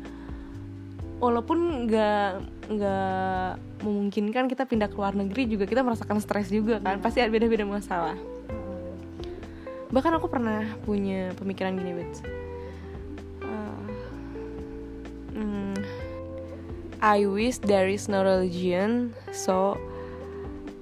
walaupun 1.21 1.87
nggak 1.87 2.43
nggak 2.65 3.51
memungkinkan 3.85 4.49
kita 4.49 4.65
pindah 4.65 4.89
ke 4.89 4.97
luar 4.97 5.13
negeri 5.13 5.45
juga 5.45 5.69
kita 5.69 5.85
merasakan 5.85 6.17
stres 6.19 6.49
juga 6.49 6.81
kan 6.81 6.99
pasti 6.99 7.21
ada 7.21 7.31
beda-beda 7.31 7.63
masalah. 7.63 8.17
Bahkan 9.93 10.11
aku 10.17 10.27
pernah 10.27 10.65
punya 10.83 11.31
pemikiran 11.37 11.77
gini 11.77 11.93
bet 11.95 12.13
uh, 13.45 13.85
hmm, 15.37 15.77
I 16.99 17.29
wish 17.29 17.61
there 17.63 17.87
is 17.87 18.09
no 18.09 18.25
religion 18.25 19.13
so 19.31 19.77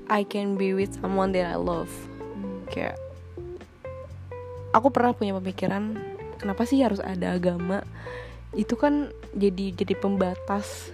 I 0.07 0.23
can 0.23 0.55
be 0.55 0.73
with 0.73 0.95
someone 0.97 1.35
that 1.35 1.51
I 1.51 1.59
love. 1.59 1.91
Kayak 2.71 2.97
aku 4.73 4.89
pernah 4.89 5.13
punya 5.13 5.37
pemikiran 5.37 5.93
kenapa 6.41 6.65
sih 6.65 6.81
harus 6.81 6.99
ada 6.99 7.37
agama? 7.37 7.85
Itu 8.51 8.75
kan 8.75 9.13
jadi 9.31 9.71
jadi 9.71 9.95
pembatas. 9.95 10.91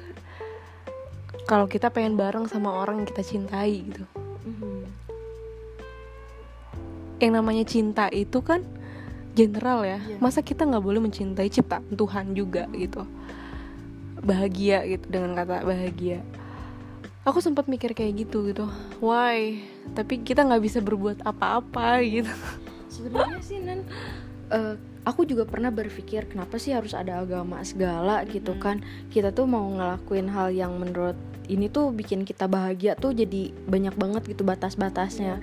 Kalau 1.49 1.65
kita 1.65 1.89
pengen 1.89 2.13
bareng 2.13 2.45
sama 2.45 2.69
orang 2.69 3.01
yang 3.01 3.07
kita 3.09 3.25
cintai 3.25 3.81
gitu. 3.81 4.05
Yang 7.19 7.31
namanya 7.33 7.65
cinta 7.65 8.05
itu 8.13 8.45
kan 8.45 8.61
general 9.33 9.87
ya. 9.87 9.97
Iya. 10.03 10.17
masa 10.21 10.43
kita 10.43 10.67
nggak 10.67 10.83
boleh 10.83 11.01
mencintai 11.01 11.49
ciptaan 11.49 11.89
Tuhan 11.95 12.37
juga 12.37 12.69
gitu. 12.75 13.01
Bahagia 14.19 14.85
gitu 14.85 15.09
dengan 15.09 15.33
kata 15.33 15.65
bahagia. 15.65 16.21
Aku 17.27 17.43
sempat 17.43 17.67
mikir 17.67 17.97
kayak 17.97 18.29
gitu 18.29 18.45
gitu. 18.51 18.69
Why? 19.03 19.59
Tapi 19.97 20.21
kita 20.23 20.45
nggak 20.45 20.63
bisa 20.63 20.79
berbuat 20.79 21.25
apa-apa 21.25 21.99
gitu 22.05 22.31
sebenarnya 22.99 23.41
sih 23.41 23.63
nan. 23.63 23.87
Eh, 24.51 24.75
aku 25.07 25.23
juga 25.23 25.47
pernah 25.47 25.71
berpikir 25.71 26.27
kenapa 26.27 26.59
sih 26.59 26.75
harus 26.75 26.91
ada 26.91 27.23
agama 27.23 27.63
segala 27.63 28.27
gitu 28.27 28.59
kan? 28.59 28.83
Kita 29.07 29.31
tuh 29.31 29.47
mau 29.47 29.63
ngelakuin 29.71 30.27
hal 30.27 30.51
yang 30.51 30.75
menurut 30.75 31.15
ini 31.49 31.65
tuh 31.71 31.89
bikin 31.89 32.27
kita 32.27 32.45
bahagia 32.45 32.93
tuh 32.93 33.15
jadi 33.15 33.49
banyak 33.65 33.97
banget 33.97 34.23
gitu 34.29 34.45
batas-batasnya 34.45 35.41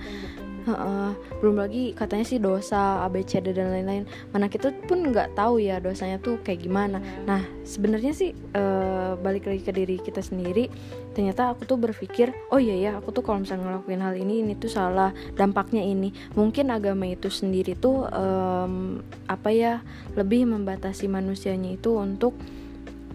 Heeh. 0.67 1.11
belum 1.39 1.63
lagi 1.63 1.95
katanya 1.95 2.25
sih 2.27 2.43
dosa 2.43 3.07
ABCD 3.07 3.55
dan 3.55 3.71
lain-lain. 3.71 4.03
Mana 4.35 4.51
kita 4.51 4.75
pun 4.83 4.99
nggak 4.99 5.37
tahu 5.39 5.63
ya 5.63 5.79
dosanya 5.79 6.19
tuh 6.19 6.43
kayak 6.43 6.67
gimana. 6.67 6.99
Nah 7.23 7.39
sebenarnya 7.63 8.11
sih 8.11 8.35
eh, 8.35 9.11
balik 9.15 9.47
lagi 9.47 9.63
ke 9.63 9.71
diri 9.71 9.95
kita 10.01 10.19
sendiri 10.19 10.67
ternyata 11.15 11.49
aku 11.55 11.65
tuh 11.65 11.81
berpikir 11.81 12.29
oh 12.53 12.61
iya 12.61 12.77
ya 12.77 12.91
aku 13.01 13.09
tuh 13.09 13.25
kalau 13.25 13.41
misalnya 13.41 13.73
ngelakuin 13.73 14.05
hal 14.05 14.13
ini 14.13 14.45
ini 14.45 14.53
tuh 14.59 14.67
salah 14.67 15.15
dampaknya 15.39 15.81
ini. 15.81 16.11
Mungkin 16.35 16.67
agama 16.67 17.07
itu 17.07 17.31
sendiri 17.31 17.79
tuh 17.79 18.03
em, 18.11 18.99
apa 19.31 19.49
ya 19.55 19.79
lebih 20.19 20.51
membatasi 20.51 21.07
manusianya 21.07 21.79
itu 21.79 21.95
untuk 21.95 22.35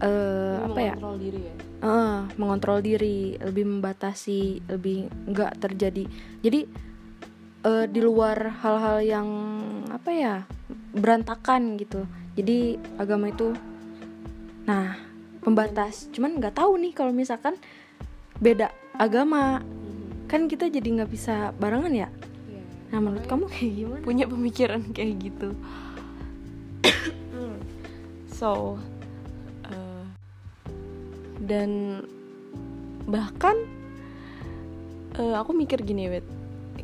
eh, 0.01 0.57
apa 0.63 0.81
ya 0.81 0.95
Mengontrol 0.97 1.19
diri 1.21 1.41
ya? 1.45 1.55
Eh, 1.83 2.19
mengontrol 2.39 2.79
diri 2.79 3.35
lebih 3.43 3.67
membatasi 3.67 4.71
lebih 4.71 5.11
nggak 5.27 5.59
terjadi. 5.59 6.07
Jadi 6.39 6.92
eh, 7.63 7.87
di 7.89 8.01
luar 8.03 8.63
hal-hal 8.63 8.99
yang 9.03 9.29
apa 9.91 10.11
ya 10.11 10.35
berantakan 10.93 11.79
gitu. 11.79 12.05
Jadi 12.35 12.79
agama 12.99 13.31
itu 13.31 13.55
nah 14.67 14.97
pembatas. 15.43 16.09
Cuman 16.15 16.39
nggak 16.39 16.59
tahu 16.59 16.79
nih 16.79 16.93
kalau 16.95 17.13
misalkan 17.15 17.59
beda 18.39 18.71
agama. 18.99 19.63
Kan 20.31 20.49
kita 20.49 20.73
jadi 20.73 20.89
nggak 21.03 21.13
bisa 21.13 21.53
barengan 21.61 21.93
ya? 21.93 22.09
Nah 22.89 22.99
menurut 23.01 23.29
kamu 23.29 23.45
kayak 23.53 23.73
gimana? 23.73 24.03
Punya 24.05 24.25
pemikiran 24.25 24.81
kayak 24.97 25.15
gitu. 25.21 25.53
So 28.43 28.75
uh, 29.71 30.05
dan 31.39 32.03
bahkan 33.07 33.55
uh, 35.15 35.39
aku 35.39 35.55
mikir 35.55 35.79
gini 35.87 36.11
wet 36.11 36.27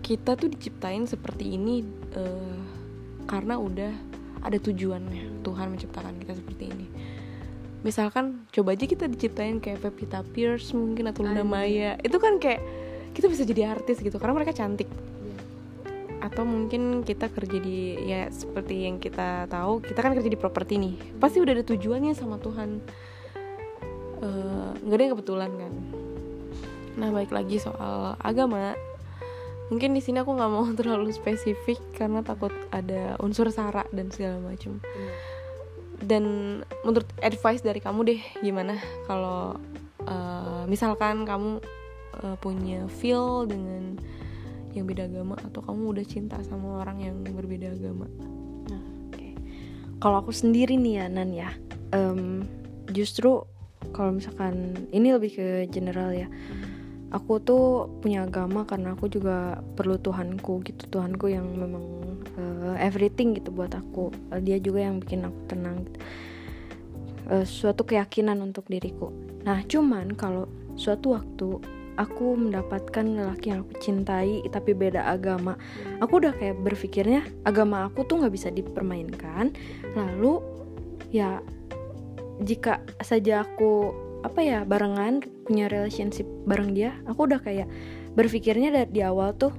kita 0.08 0.40
tuh 0.40 0.48
diciptain 0.48 1.04
seperti 1.04 1.60
ini 1.60 1.84
uh, 2.16 2.56
karena 3.28 3.60
udah 3.60 3.92
ada 4.40 4.56
tujuannya. 4.56 5.44
Tuhan 5.44 5.68
menciptakan 5.68 6.16
kita 6.16 6.32
seperti 6.32 6.64
ini. 6.72 6.86
Misalkan 7.84 8.48
coba 8.48 8.72
aja 8.72 8.88
kita 8.88 9.04
diciptain 9.04 9.60
kayak 9.60 9.84
Pevita 9.84 10.24
Pierce 10.24 10.72
mungkin 10.72 11.12
atau 11.12 11.28
Luna. 11.28 11.44
Maya. 11.44 12.00
Itu 12.00 12.16
kan 12.16 12.40
kayak 12.40 12.64
kita 13.12 13.28
bisa 13.28 13.44
jadi 13.44 13.76
artis 13.76 14.00
gitu 14.00 14.16
karena 14.16 14.40
mereka 14.40 14.56
cantik. 14.56 14.88
Atau 16.24 16.48
mungkin 16.48 17.04
kita 17.04 17.28
kerja 17.28 17.60
di 17.60 18.00
ya 18.08 18.32
seperti 18.32 18.88
yang 18.88 18.96
kita 18.96 19.44
tahu 19.52 19.84
kita 19.84 20.00
kan 20.00 20.16
kerja 20.16 20.30
di 20.32 20.40
properti 20.40 20.80
nih. 20.80 21.20
Pasti 21.20 21.44
udah 21.44 21.52
ada 21.52 21.64
tujuannya 21.68 22.16
sama 22.16 22.40
Tuhan. 22.40 22.80
Eh, 24.24 24.70
nggak 24.88 24.96
ada 24.96 25.04
yang 25.04 25.14
kebetulan 25.14 25.50
kan. 25.52 25.72
Nah 26.96 27.08
baik 27.12 27.30
lagi 27.30 27.60
soal 27.60 28.16
agama 28.18 28.72
mungkin 29.68 29.92
di 29.92 30.00
sini 30.00 30.20
aku 30.20 30.32
nggak 30.36 30.50
mau 30.52 30.66
terlalu 30.78 31.12
spesifik 31.12 31.80
karena 31.96 32.24
takut 32.24 32.52
ada 32.72 33.16
unsur 33.20 33.48
sara 33.52 33.84
dan 33.94 34.08
segala 34.12 34.40
macam 34.40 34.80
dan 35.98 36.24
menurut 36.86 37.08
advice 37.20 37.60
dari 37.60 37.82
kamu 37.82 38.00
deh 38.06 38.22
gimana 38.40 38.78
kalau 39.10 39.58
eh, 40.06 40.62
misalkan 40.70 41.26
kamu 41.26 41.58
eh, 42.22 42.36
punya 42.38 42.86
feel 42.86 43.44
dengan 43.50 43.98
yang 44.76 44.84
beda 44.84 45.10
agama 45.10 45.34
atau 45.42 45.64
kamu 45.64 45.96
udah 45.96 46.04
cinta 46.06 46.38
sama 46.44 46.84
orang 46.84 47.02
yang 47.02 47.16
berbeda 47.24 47.72
agama? 47.72 48.06
Kalau 49.98 50.22
aku 50.22 50.30
sendiri 50.30 50.78
nih 50.78 51.02
ya 51.02 51.06
Nan 51.10 51.30
ya 51.34 51.50
em, 51.90 52.46
justru 52.94 53.42
kalau 53.90 54.14
misalkan 54.14 54.86
ini 54.94 55.10
lebih 55.10 55.30
ke 55.34 55.48
general 55.74 56.14
ya 56.14 56.30
aku 57.08 57.40
tuh 57.40 57.88
punya 58.04 58.28
agama 58.28 58.68
karena 58.68 58.92
aku 58.92 59.08
juga 59.08 59.60
perlu 59.76 59.96
Tuhanku 59.96 60.60
gitu 60.64 60.84
Tuhanku 60.92 61.32
yang 61.32 61.48
memang 61.56 61.84
eh, 62.36 62.74
everything 62.84 63.36
gitu 63.36 63.48
buat 63.52 63.72
aku. 63.72 64.12
Eh, 64.36 64.40
dia 64.44 64.60
juga 64.60 64.84
yang 64.84 65.00
bikin 65.00 65.24
aku 65.24 65.40
tenang. 65.48 65.88
Eh, 67.28 67.44
suatu 67.48 67.84
keyakinan 67.84 68.40
untuk 68.44 68.68
diriku. 68.68 69.12
Nah 69.44 69.64
cuman 69.64 70.12
kalau 70.16 70.48
suatu 70.76 71.16
waktu 71.16 71.48
aku 71.98 72.38
mendapatkan 72.38 73.02
lelaki 73.02 73.50
yang 73.50 73.66
aku 73.66 73.74
cintai 73.82 74.38
tapi 74.54 74.70
beda 74.70 75.02
agama 75.02 75.58
aku 75.98 76.22
udah 76.22 76.30
kayak 76.30 76.62
berpikirnya 76.62 77.26
agama 77.42 77.90
aku 77.90 78.06
tuh 78.06 78.20
nggak 78.20 78.34
bisa 78.36 78.48
dipermainkan. 78.52 79.56
Lalu 79.96 80.44
ya 81.08 81.40
jika 82.38 82.78
saja 83.02 83.42
aku 83.42 83.90
apa 84.28 84.40
ya 84.44 84.62
barengan 84.68 85.24
punya 85.48 85.72
relationship 85.72 86.28
bareng 86.44 86.76
dia 86.76 86.92
aku 87.08 87.24
udah 87.24 87.40
kayak 87.40 87.66
berpikirnya 88.12 88.68
dari 88.70 88.90
di 88.92 89.00
awal 89.00 89.32
tuh 89.34 89.52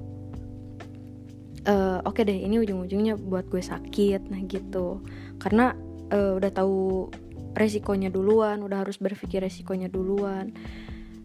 eh, 1.66 1.98
oke 2.00 2.20
deh 2.24 2.38
ini 2.46 2.60
ujung-ujungnya 2.60 3.20
buat 3.20 3.48
gue 3.48 3.60
sakit 3.60 4.32
nah 4.32 4.40
gitu. 4.44 5.04
Karena 5.40 5.76
eh, 6.12 6.32
udah 6.36 6.50
tahu 6.52 7.08
resikonya 7.56 8.08
duluan 8.08 8.62
udah 8.62 8.86
harus 8.86 8.96
berpikir 8.96 9.42
resikonya 9.42 9.90
duluan. 9.90 10.54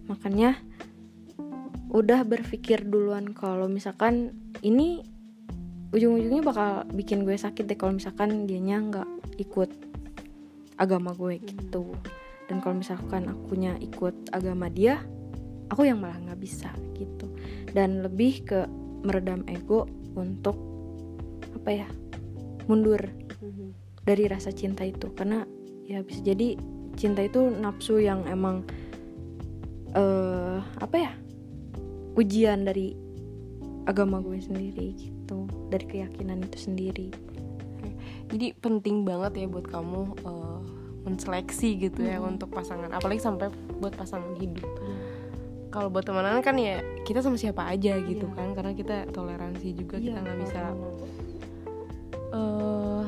Makanya 0.10 0.60
udah 1.96 2.28
berpikir 2.28 2.84
duluan 2.84 3.32
kalau 3.32 3.72
misalkan 3.72 4.36
ini 4.60 5.06
ujung-ujungnya 5.96 6.44
bakal 6.44 6.84
bikin 6.92 7.24
gue 7.24 7.40
sakit 7.40 7.72
deh 7.72 7.80
kalau 7.80 7.96
misalkan 7.96 8.44
dianya 8.44 8.84
nggak 8.84 9.10
ikut 9.40 9.72
agama 10.76 11.16
gue 11.16 11.40
gitu 11.40 11.96
dan 12.46 12.62
kalau 12.62 12.78
misalkan 12.78 13.26
akunya 13.30 13.74
ikut 13.82 14.14
agama 14.34 14.70
dia 14.70 15.02
aku 15.70 15.90
yang 15.90 16.02
malah 16.02 16.18
nggak 16.22 16.42
bisa 16.42 16.70
gitu. 16.98 17.30
Dan 17.74 18.06
lebih 18.06 18.46
ke 18.46 18.60
meredam 19.06 19.46
ego 19.50 19.90
untuk 20.14 20.58
apa 21.58 21.70
ya 21.86 21.88
mundur 22.70 23.02
dari 24.06 24.30
rasa 24.30 24.54
cinta 24.54 24.86
itu. 24.86 25.10
Karena 25.14 25.42
ya 25.86 26.02
bisa 26.06 26.22
jadi 26.22 26.58
cinta 26.96 27.26
itu 27.26 27.50
nafsu 27.50 28.00
yang 28.02 28.24
emang 28.30 28.66
eh 29.96 30.60
apa 30.60 30.96
ya 30.96 31.12
ujian 32.16 32.64
dari 32.64 32.96
agama 33.90 34.22
gue 34.22 34.38
sendiri 34.38 34.94
gitu. 34.98 35.50
Dari 35.74 35.86
keyakinan 35.86 36.46
itu 36.46 36.58
sendiri. 36.62 37.10
Jadi 38.26 38.58
penting 38.58 39.06
banget 39.06 39.46
ya 39.46 39.46
buat 39.46 39.70
kamu 39.70 40.02
eh, 40.26 40.62
menseleksi 41.06 41.78
gitu 41.78 42.02
ya 42.04 42.18
Mm-mm. 42.18 42.36
untuk 42.36 42.50
pasangan 42.52 42.90
apalagi 42.90 43.22
sampai 43.22 43.54
buat 43.78 43.94
pasangan 43.94 44.34
hidup 44.42 44.68
kalau 45.70 45.94
buat 45.94 46.04
temenan 46.08 46.42
kan 46.42 46.58
ya 46.58 46.82
kita 47.06 47.22
sama 47.22 47.38
siapa 47.38 47.68
aja 47.68 48.00
gitu 48.02 48.26
Iya. 48.26 48.36
kan 48.36 48.48
karena 48.58 48.72
kita 48.74 48.96
toleransi 49.14 49.68
juga 49.78 50.02
kita 50.02 50.18
Iya, 50.18 50.24
nggak 50.26 50.38
bisa 50.42 50.60
eh 52.36 53.04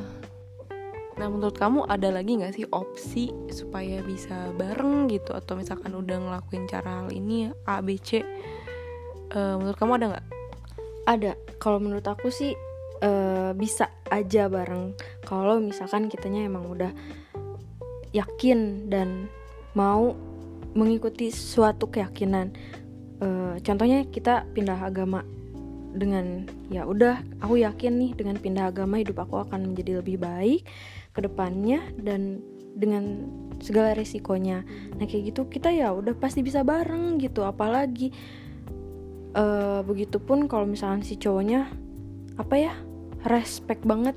Nah 1.18 1.26
menurut 1.26 1.58
kamu 1.58 1.82
ada 1.90 2.14
lagi 2.14 2.38
nggak 2.38 2.54
sih 2.54 2.66
opsi 2.70 3.34
supaya 3.50 3.98
bisa 4.06 4.54
bareng 4.54 5.10
gitu 5.10 5.34
atau 5.34 5.58
misalkan 5.58 5.90
udah 5.90 6.14
ngelakuin 6.14 6.70
cara 6.70 7.02
hal 7.02 7.10
ini 7.10 7.50
A 7.66 7.82
B 7.82 7.98
C 7.98 8.22
uh, 9.34 9.58
menurut 9.58 9.74
kamu 9.74 9.98
ada 9.98 10.06
nggak? 10.14 10.26
Ada. 11.10 11.32
Kalau 11.58 11.82
menurut 11.82 12.06
aku 12.06 12.30
sih 12.30 12.54
uh, 13.02 13.50
bisa 13.58 13.90
aja 14.14 14.46
bareng. 14.46 14.94
Kalau 15.26 15.58
misalkan 15.58 16.06
kitanya 16.06 16.46
emang 16.46 16.70
udah 16.70 16.94
yakin 18.12 18.88
dan 18.88 19.28
mau 19.76 20.16
mengikuti 20.76 21.32
suatu 21.32 21.88
keyakinan. 21.90 22.54
Uh, 23.18 23.58
contohnya 23.66 24.06
kita 24.06 24.46
pindah 24.54 24.78
agama 24.78 25.26
dengan 25.94 26.46
ya 26.68 26.84
udah 26.84 27.18
aku 27.40 27.64
yakin 27.64 27.98
nih 27.98 28.10
dengan 28.14 28.36
pindah 28.38 28.70
agama 28.70 29.00
hidup 29.00 29.24
aku 29.24 29.40
akan 29.42 29.72
menjadi 29.72 29.98
lebih 30.04 30.20
baik 30.20 30.62
ke 31.16 31.20
depannya 31.24 31.80
dan 31.98 32.44
dengan 32.78 33.26
segala 33.58 33.96
resikonya 33.96 34.62
nah 35.00 35.04
kayak 35.08 35.34
gitu 35.34 35.48
kita 35.50 35.72
ya 35.72 35.90
udah 35.90 36.14
pasti 36.14 36.44
bisa 36.44 36.62
bareng 36.62 37.18
gitu 37.18 37.42
apalagi 37.42 38.12
uh, 39.34 39.80
begitupun 39.82 40.46
kalau 40.46 40.68
misalnya 40.68 41.02
si 41.02 41.18
cowoknya 41.18 41.66
apa 42.38 42.54
ya 42.54 42.72
respect 43.26 43.82
banget 43.82 44.14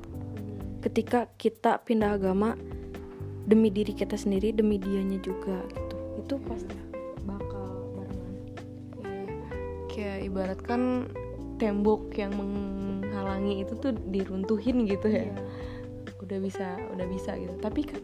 ketika 0.84 1.26
kita 1.40 1.82
pindah 1.82 2.14
agama 2.14 2.54
demi 3.46 3.68
diri 3.68 3.92
kita 3.92 4.14
sendiri 4.14 4.54
demi 4.54 4.78
dianya 4.78 5.18
juga 5.18 5.62
gitu. 5.74 5.96
Itu 6.22 6.34
pasti 6.46 6.76
bakal 7.26 7.66
barengan. 7.96 8.34
Kayak 9.90 10.18
ibarat 10.26 10.60
kan 10.62 11.10
tembok 11.58 12.10
yang 12.18 12.34
menghalangi 12.34 13.62
itu 13.62 13.74
tuh 13.78 13.92
diruntuhin 14.10 14.86
gitu 14.86 15.08
ya. 15.10 15.26
Yeah. 15.30 15.38
udah 16.22 16.38
bisa 16.38 16.78
udah 16.94 17.06
bisa 17.10 17.34
gitu. 17.34 17.54
Tapi 17.58 17.82
kan 17.82 18.00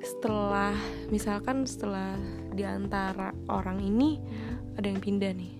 setelah 0.00 0.72
misalkan 1.12 1.68
setelah 1.68 2.16
di 2.56 2.64
antara 2.64 3.36
orang 3.52 3.84
ini 3.84 4.16
hmm. 4.16 4.80
ada 4.80 4.86
yang 4.88 5.00
pindah 5.00 5.32
nih. 5.36 5.52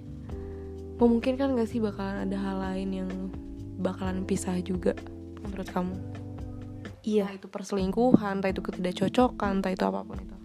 Memungkinkan 1.01 1.57
gak 1.57 1.69
sih 1.69 1.81
bakalan 1.81 2.29
ada 2.29 2.37
hal 2.37 2.57
lain 2.61 2.91
yang 2.93 3.13
bakalan 3.81 4.25
pisah 4.29 4.61
juga 4.61 4.93
menurut 5.41 5.69
kamu 5.73 5.97
iya. 7.05 7.29
Entah 7.29 7.37
itu 7.37 7.49
perselingkuhan 7.49 8.41
entah 8.41 8.51
itu 8.53 8.63
ketidakcocokan 8.65 9.61
entah 9.61 9.73
itu 9.73 9.85
apa 9.85 10.01
pun 10.05 10.17
itu. 10.19 10.37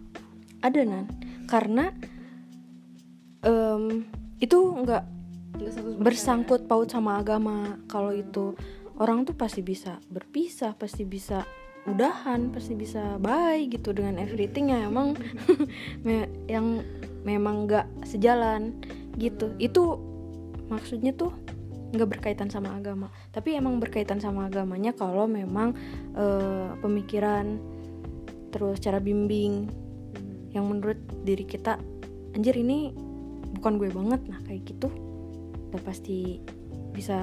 Ada 0.62 0.80
nan. 0.84 1.06
Karena 1.46 1.94
um, 3.46 4.04
itu 4.42 4.58
nggak 4.58 5.04
bersangkut 6.02 6.68
paut 6.68 6.90
sama 6.90 7.22
agama. 7.22 7.80
Kalau 7.88 8.12
itu 8.12 8.56
orang 9.00 9.24
tuh 9.28 9.36
pasti 9.36 9.60
bisa 9.64 10.00
berpisah 10.08 10.76
pasti 10.76 11.04
bisa 11.04 11.44
udahan 11.86 12.50
pasti 12.50 12.74
bisa 12.74 13.22
baik 13.22 13.78
gitu 13.78 13.94
dengan 13.94 14.18
everything 14.18 14.74
yang 14.74 14.90
emang 14.90 15.14
yang 16.54 16.82
memang 17.24 17.70
nggak 17.70 17.88
sejalan 18.08 18.74
gitu. 19.22 19.54
Itu 19.62 20.02
maksudnya 20.68 21.14
tuh 21.14 21.32
nggak 21.96 22.20
berkaitan 22.20 22.52
sama 22.52 22.76
agama 22.76 23.08
tapi 23.32 23.56
emang 23.56 23.80
berkaitan 23.80 24.20
sama 24.20 24.48
agamanya 24.52 24.92
kalau 24.92 25.26
memang 25.26 25.74
uh, 26.16 26.76
pemikiran 26.84 27.60
terus 28.56 28.80
cara 28.80 29.04
bimbing 29.04 29.68
yang 30.56 30.72
menurut 30.72 30.96
diri 31.28 31.44
kita 31.44 31.76
anjir 32.32 32.56
ini 32.56 32.96
bukan 33.60 33.76
gue 33.76 33.92
banget 33.92 34.22
nah 34.32 34.40
kayak 34.48 34.64
gitu 34.64 34.88
udah 35.72 35.82
pasti 35.84 36.40
bisa 36.96 37.20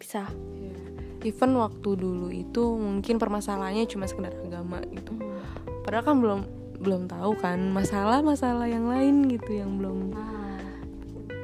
bisa 0.00 0.24
yeah. 0.56 1.28
even 1.28 1.52
waktu 1.60 1.96
dulu 1.96 2.32
itu 2.32 2.76
mungkin 2.80 3.20
permasalahannya 3.20 3.84
cuma 3.84 4.08
sekedar 4.08 4.32
agama 4.40 4.80
gitu 4.92 5.12
hmm. 5.12 5.84
padahal 5.84 6.04
kan 6.04 6.16
belum 6.20 6.40
belum 6.80 7.02
tahu 7.08 7.32
kan 7.40 7.60
masalah-masalah 7.72 8.68
yang 8.68 8.88
lain 8.88 9.28
gitu 9.28 9.56
yang 9.56 9.76
belum 9.80 10.12
ah. 10.16 10.60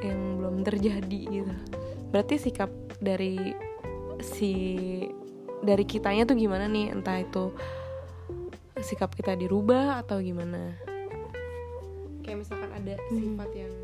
yang 0.01 0.41
belum 0.41 0.57
terjadi 0.65 1.21
gitu 1.29 1.55
berarti 2.11 2.37
sikap 2.39 2.71
dari 2.99 3.39
si 4.21 4.53
dari 5.65 5.85
kitanya 5.85 6.29
tuh 6.29 6.37
gimana 6.37 6.67
nih? 6.67 6.93
Entah 6.93 7.19
itu 7.23 7.55
sikap 8.81 9.13
kita 9.13 9.37
dirubah 9.37 10.03
atau 10.05 10.21
gimana? 10.21 10.77
Kayak 12.25 12.47
misalkan 12.47 12.71
ada 12.73 12.95
hmm. 12.97 13.17
sifat 13.17 13.51
yang 13.57 13.75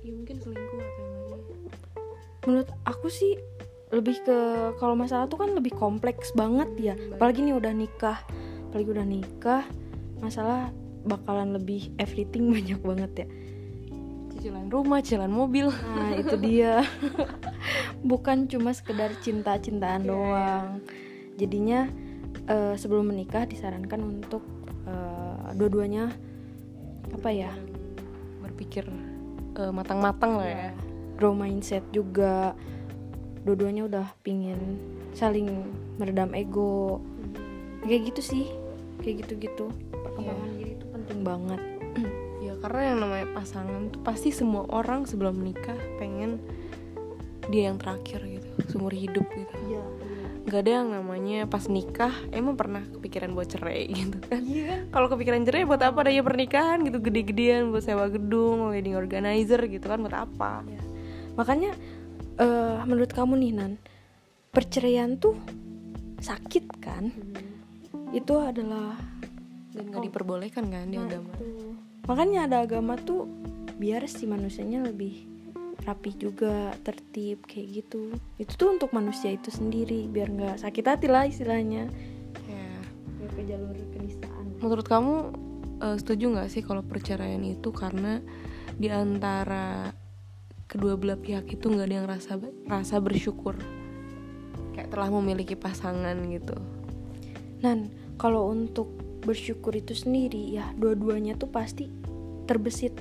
ya 0.00 0.12
mungkin 0.16 0.36
selingkuh 0.40 0.80
atau 0.80 1.04
yang 1.04 1.18
menurut 2.48 2.70
aku 2.88 3.12
sih 3.12 3.36
lebih 3.92 4.16
ke 4.24 4.38
kalau 4.80 4.96
masalah 4.96 5.28
tuh 5.28 5.44
kan 5.44 5.50
lebih 5.52 5.74
kompleks 5.74 6.32
banget 6.32 6.70
ya. 6.78 6.94
Apalagi 7.16 7.42
nih 7.42 7.54
udah 7.58 7.72
nikah 7.74 8.18
apalagi 8.70 8.88
udah 8.94 9.06
nikah 9.06 9.62
masalah 10.22 10.70
bakalan 11.02 11.58
lebih 11.58 11.90
everything 11.98 12.48
banyak 12.54 12.80
banget 12.80 13.12
ya. 13.24 13.26
Cicilan. 14.34 14.70
Rumah 14.70 14.98
cicilan 15.02 15.32
mobil. 15.32 15.68
Nah 15.68 16.16
itu 16.16 16.36
dia 16.46 16.86
bukan 18.00 18.48
cuma 18.48 18.72
sekedar 18.72 19.12
cinta-cintaan 19.20 20.02
yeah. 20.04 20.10
doang. 20.10 20.66
Jadinya 21.36 21.80
uh, 22.48 22.74
sebelum 22.76 23.12
menikah 23.12 23.44
disarankan 23.44 24.00
untuk 24.20 24.44
uh, 24.88 25.52
dua-duanya 25.56 26.12
apa 27.12 27.30
ya? 27.32 27.52
Berpikir 28.40 28.88
uh, 29.60 29.72
matang-matang 29.72 30.40
lah 30.40 30.48
ya. 30.48 30.56
Iya. 30.56 30.72
Grow 31.20 31.36
mindset 31.36 31.84
juga. 31.92 32.56
Dua-duanya 33.44 33.88
udah 33.88 34.06
pingin 34.24 34.80
saling 35.12 35.48
meredam 36.00 36.32
ego. 36.36 37.00
Hmm. 37.00 37.84
kayak 37.84 38.12
gitu 38.12 38.20
sih. 38.20 38.44
Kayak 39.00 39.24
gitu-gitu. 39.26 39.72
Perkembangan 39.92 40.48
yeah. 40.48 40.56
diri 40.56 40.72
itu 40.76 40.86
penting 40.88 41.20
banget. 41.24 41.60
Ya 42.40 42.56
karena 42.56 42.82
yang 42.96 42.98
namanya 43.04 43.26
pasangan 43.36 43.92
tuh 43.92 44.00
pasti 44.00 44.32
semua 44.32 44.64
orang 44.72 45.04
sebelum 45.04 45.36
menikah 45.36 45.76
pengen 46.00 46.40
dia 47.50 47.68
yang 47.68 47.76
terakhir 47.76 48.22
gitu 48.22 48.48
seumur 48.70 48.94
hidup 48.94 49.26
gitu. 49.34 49.54
Yeah, 49.66 49.86
nggak 50.46 50.60
ada 50.64 50.70
yang 50.70 50.88
namanya 50.94 51.38
pas 51.50 51.66
nikah 51.66 52.14
emang 52.30 52.54
pernah 52.54 52.86
kepikiran 52.96 53.34
buat 53.34 53.50
cerai 53.50 53.90
gitu 54.06 54.18
kan? 54.24 54.42
Yeah. 54.46 54.86
kalau 54.94 55.10
kepikiran 55.10 55.42
cerai 55.42 55.66
buat 55.66 55.82
apa 55.82 56.06
adanya 56.06 56.22
pernikahan 56.22 56.86
gitu 56.86 57.02
gede-gedean 57.02 57.74
buat 57.74 57.82
sewa 57.82 58.06
gedung 58.08 58.70
wedding 58.72 58.94
organizer 58.94 59.60
gitu 59.66 59.84
kan 59.90 60.00
buat 60.00 60.14
apa? 60.14 60.62
Yeah 60.64 60.90
makanya 61.40 61.72
uh, 62.36 62.82
menurut 62.86 63.12
kamu 63.16 63.40
nih 63.40 63.52
Nan 63.56 63.72
perceraian 64.50 65.16
tuh 65.16 65.38
sakit 66.20 66.64
kan? 66.82 67.08
Hmm. 67.08 68.12
itu 68.12 68.34
adalah 68.36 68.98
dan 69.70 69.86
nggak 69.86 70.02
oh, 70.02 70.06
diperbolehkan 70.10 70.66
kan 70.66 70.90
di 70.90 70.98
nah, 70.98 71.06
agama? 71.06 71.30
itu. 71.38 71.78
makanya 72.10 72.38
ada 72.50 72.56
agama 72.66 72.98
tuh 72.98 73.30
biar 73.78 74.04
si 74.10 74.26
manusianya 74.26 74.82
lebih 74.82 75.30
rapi 75.84 76.12
juga 76.16 76.74
tertib 76.84 77.44
kayak 77.48 77.84
gitu. 77.84 78.14
Itu 78.36 78.52
tuh 78.56 78.68
untuk 78.76 78.90
manusia 78.92 79.32
itu 79.32 79.48
sendiri 79.48 80.08
biar 80.10 80.28
nggak 80.28 80.56
sakit 80.60 80.84
hati 80.84 81.06
lah 81.08 81.24
istilahnya. 81.24 81.88
Ya 82.46 82.68
biar 83.20 83.30
ke 83.32 83.42
jalur 83.48 83.76
kenistaan. 83.96 84.44
Menurut 84.60 84.86
kamu 84.86 85.14
uh, 85.80 85.96
setuju 85.96 86.24
nggak 86.36 86.50
sih 86.52 86.62
kalau 86.64 86.84
perceraian 86.84 87.40
itu? 87.44 87.72
Karena 87.72 88.20
di 88.76 88.88
antara 88.88 89.92
kedua 90.70 90.94
belah 90.94 91.18
pihak 91.18 91.50
itu 91.50 91.66
nggak 91.66 91.86
ada 91.88 91.96
yang 92.04 92.08
rasa 92.08 92.32
rasa 92.68 92.96
bersyukur. 93.00 93.56
Kayak 94.76 94.92
telah 94.92 95.08
memiliki 95.10 95.56
pasangan 95.56 96.16
gitu. 96.30 96.56
Nan, 97.60 97.92
kalau 98.16 98.48
untuk 98.48 98.88
bersyukur 99.20 99.76
itu 99.76 99.92
sendiri 99.92 100.56
ya 100.56 100.72
dua-duanya 100.76 101.36
tuh 101.36 101.52
pasti 101.52 101.88
terbesit. 102.48 102.96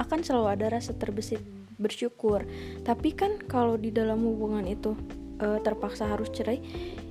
Akan 0.00 0.24
selalu 0.24 0.48
ada 0.56 0.66
rasa 0.72 0.96
terbesit 0.96 1.59
bersyukur. 1.80 2.44
Tapi 2.84 3.16
kan 3.16 3.40
kalau 3.48 3.80
di 3.80 3.88
dalam 3.88 4.22
hubungan 4.22 4.68
itu 4.68 4.92
e, 5.40 5.58
terpaksa 5.64 6.06
harus 6.06 6.28
cerai 6.30 6.60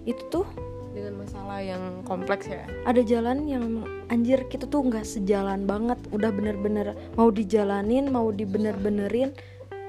itu 0.05 0.21
tuh 0.29 0.45
dengan 0.93 1.21
masalah 1.21 1.59
yang 1.61 2.01
kompleks 2.05 2.49
ya? 2.49 2.65
Ada 2.85 3.01
jalan 3.05 3.45
yang 3.45 3.85
anjir 4.09 4.41
kita 4.49 4.65
tuh 4.69 4.85
nggak 4.85 5.05
sejalan 5.05 5.65
banget. 5.65 5.97
Udah 6.13 6.29
bener-bener 6.33 6.97
mau 7.17 7.29
dijalanin 7.29 8.09
mau 8.09 8.29
dibener-benerin 8.29 9.33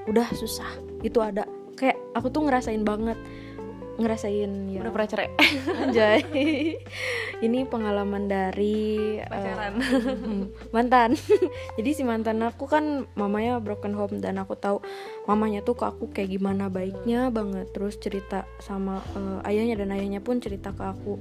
udah 0.09 0.27
susah. 0.33 0.69
Itu 1.01 1.21
ada. 1.21 1.45
Kayak 1.77 1.97
aku 2.13 2.29
tuh 2.29 2.45
ngerasain 2.45 2.85
banget 2.85 3.17
ngerasain 3.99 4.51
ya. 4.71 4.79
Udah 4.79 4.93
pernah 4.93 5.09
cerai? 5.09 5.29
Anjay. 5.83 6.21
Ini 7.41 7.59
pengalaman 7.67 8.29
dari 8.29 9.17
pacaran. 9.25 9.73
Uh, 9.81 10.45
mantan. 10.71 11.17
Jadi 11.77 11.89
si 11.91 12.03
mantan 12.05 12.39
aku 12.45 12.69
kan 12.69 13.09
mamanya 13.17 13.59
broken 13.59 13.97
home 13.97 14.21
dan 14.21 14.39
aku 14.39 14.55
tahu 14.55 14.79
mamanya 15.27 15.65
tuh 15.65 15.75
ke 15.75 15.85
aku 15.89 16.13
kayak 16.13 16.37
gimana 16.37 16.69
baiknya 16.71 17.33
banget. 17.33 17.67
Terus 17.75 17.97
cerita 17.99 18.47
sama 18.61 19.01
uh, 19.17 19.41
ayahnya 19.49 19.81
dan 19.81 19.91
ayahnya 19.91 20.21
pun 20.23 20.39
cerita 20.39 20.71
ke 20.71 20.83
aku. 20.85 21.19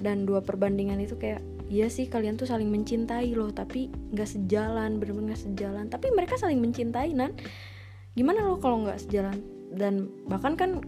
Dan 0.00 0.24
dua 0.24 0.40
perbandingan 0.40 1.02
itu 1.02 1.18
kayak 1.20 1.44
iya 1.70 1.86
sih 1.86 2.08
kalian 2.08 2.34
tuh 2.34 2.50
saling 2.50 2.66
mencintai 2.66 3.30
loh 3.36 3.52
tapi 3.54 3.92
nggak 4.10 4.26
sejalan 4.26 4.96
bener-bener 4.96 5.34
nggak 5.34 5.42
sejalan. 5.50 5.86
Tapi 5.92 6.14
mereka 6.14 6.40
saling 6.40 6.62
mencintai 6.62 7.12
nan. 7.12 7.36
Gimana 8.16 8.42
lo 8.42 8.58
kalau 8.58 8.86
nggak 8.86 9.02
sejalan? 9.06 9.38
Dan 9.70 10.10
bahkan 10.26 10.58
kan 10.58 10.82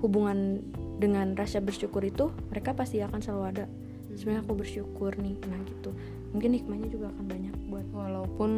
hubungan 0.00 0.64
dengan 1.00 1.32
rasa 1.36 1.60
bersyukur 1.60 2.04
itu 2.04 2.32
mereka 2.48 2.76
pasti 2.76 3.00
akan 3.00 3.20
selalu 3.20 3.44
ada. 3.56 3.64
Sebenarnya 4.10 4.42
aku 4.42 4.54
bersyukur 4.58 5.16
nih 5.16 5.36
nah 5.48 5.60
gitu. 5.64 5.90
Mungkin 6.34 6.50
hikmahnya 6.56 6.88
juga 6.90 7.06
akan 7.14 7.24
banyak 7.24 7.54
buat 7.70 7.86
walaupun 7.94 8.50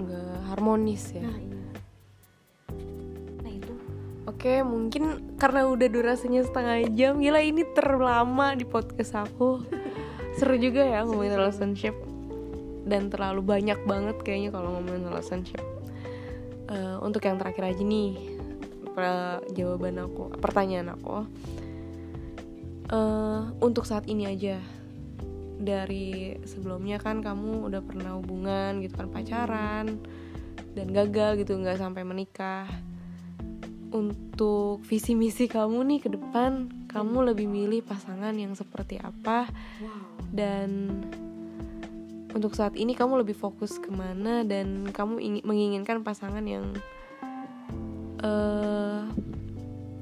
nggak 0.00 0.38
harmonis 0.54 1.14
ya. 1.14 1.22
Nah 1.22 1.38
iya. 1.38 1.62
Nah 3.44 3.52
itu. 3.52 3.74
Oke, 4.26 4.64
mungkin 4.64 5.36
karena 5.36 5.68
udah 5.68 5.88
durasinya 5.90 6.42
setengah 6.42 6.88
jam, 6.96 7.20
gila 7.20 7.40
ini 7.42 7.62
terlama 7.76 8.56
di 8.56 8.64
podcast 8.64 9.26
aku. 9.26 9.62
Seru 10.38 10.56
juga 10.56 10.86
ya 10.86 11.04
ngomongin 11.04 11.36
relationship. 11.36 11.94
Dan 12.86 13.12
terlalu 13.12 13.44
banyak 13.44 13.78
banget 13.84 14.16
kayaknya 14.24 14.50
kalau 14.54 14.80
ngomongin 14.80 15.04
relationship. 15.06 15.60
Eh, 16.70 16.96
untuk 17.02 17.26
yang 17.26 17.36
terakhir 17.36 17.74
aja 17.74 17.82
nih, 17.82 18.39
pra- 18.92 19.44
jawaban 19.54 20.00
aku, 20.02 20.34
pertanyaan 20.38 20.94
aku. 20.94 21.26
Eh, 22.90 23.42
untuk 23.62 23.86
saat 23.86 24.10
ini 24.10 24.26
aja, 24.26 24.58
dari 25.60 26.40
sebelumnya 26.48 26.96
kan 26.96 27.20
kamu 27.20 27.68
udah 27.68 27.84
pernah 27.84 28.16
hubungan 28.16 28.80
gitu 28.80 28.96
kan 28.96 29.12
pacaran 29.12 29.86
dan 30.72 30.86
gagal 30.90 31.44
gitu 31.44 31.54
nggak 31.60 31.78
sampai 31.78 32.02
menikah. 32.02 32.66
Untuk 33.90 34.86
visi 34.86 35.18
misi 35.18 35.50
kamu 35.50 35.82
nih 35.82 36.00
ke 36.00 36.08
depan 36.14 36.70
kamu 36.90 37.34
lebih 37.34 37.46
milih 37.46 37.86
pasangan 37.86 38.34
yang 38.34 38.54
seperti 38.58 38.98
apa? 38.98 39.46
Dan 40.30 40.98
untuk 42.30 42.54
saat 42.54 42.78
ini 42.78 42.94
kamu 42.94 43.26
lebih 43.26 43.34
fokus 43.34 43.78
ke 43.78 43.90
mana? 43.90 44.46
Dan 44.46 44.90
kamu 44.90 45.18
ingin 45.18 45.42
menginginkan 45.42 46.02
pasangan 46.06 46.42
yang 46.46 46.74
eh 48.20 49.00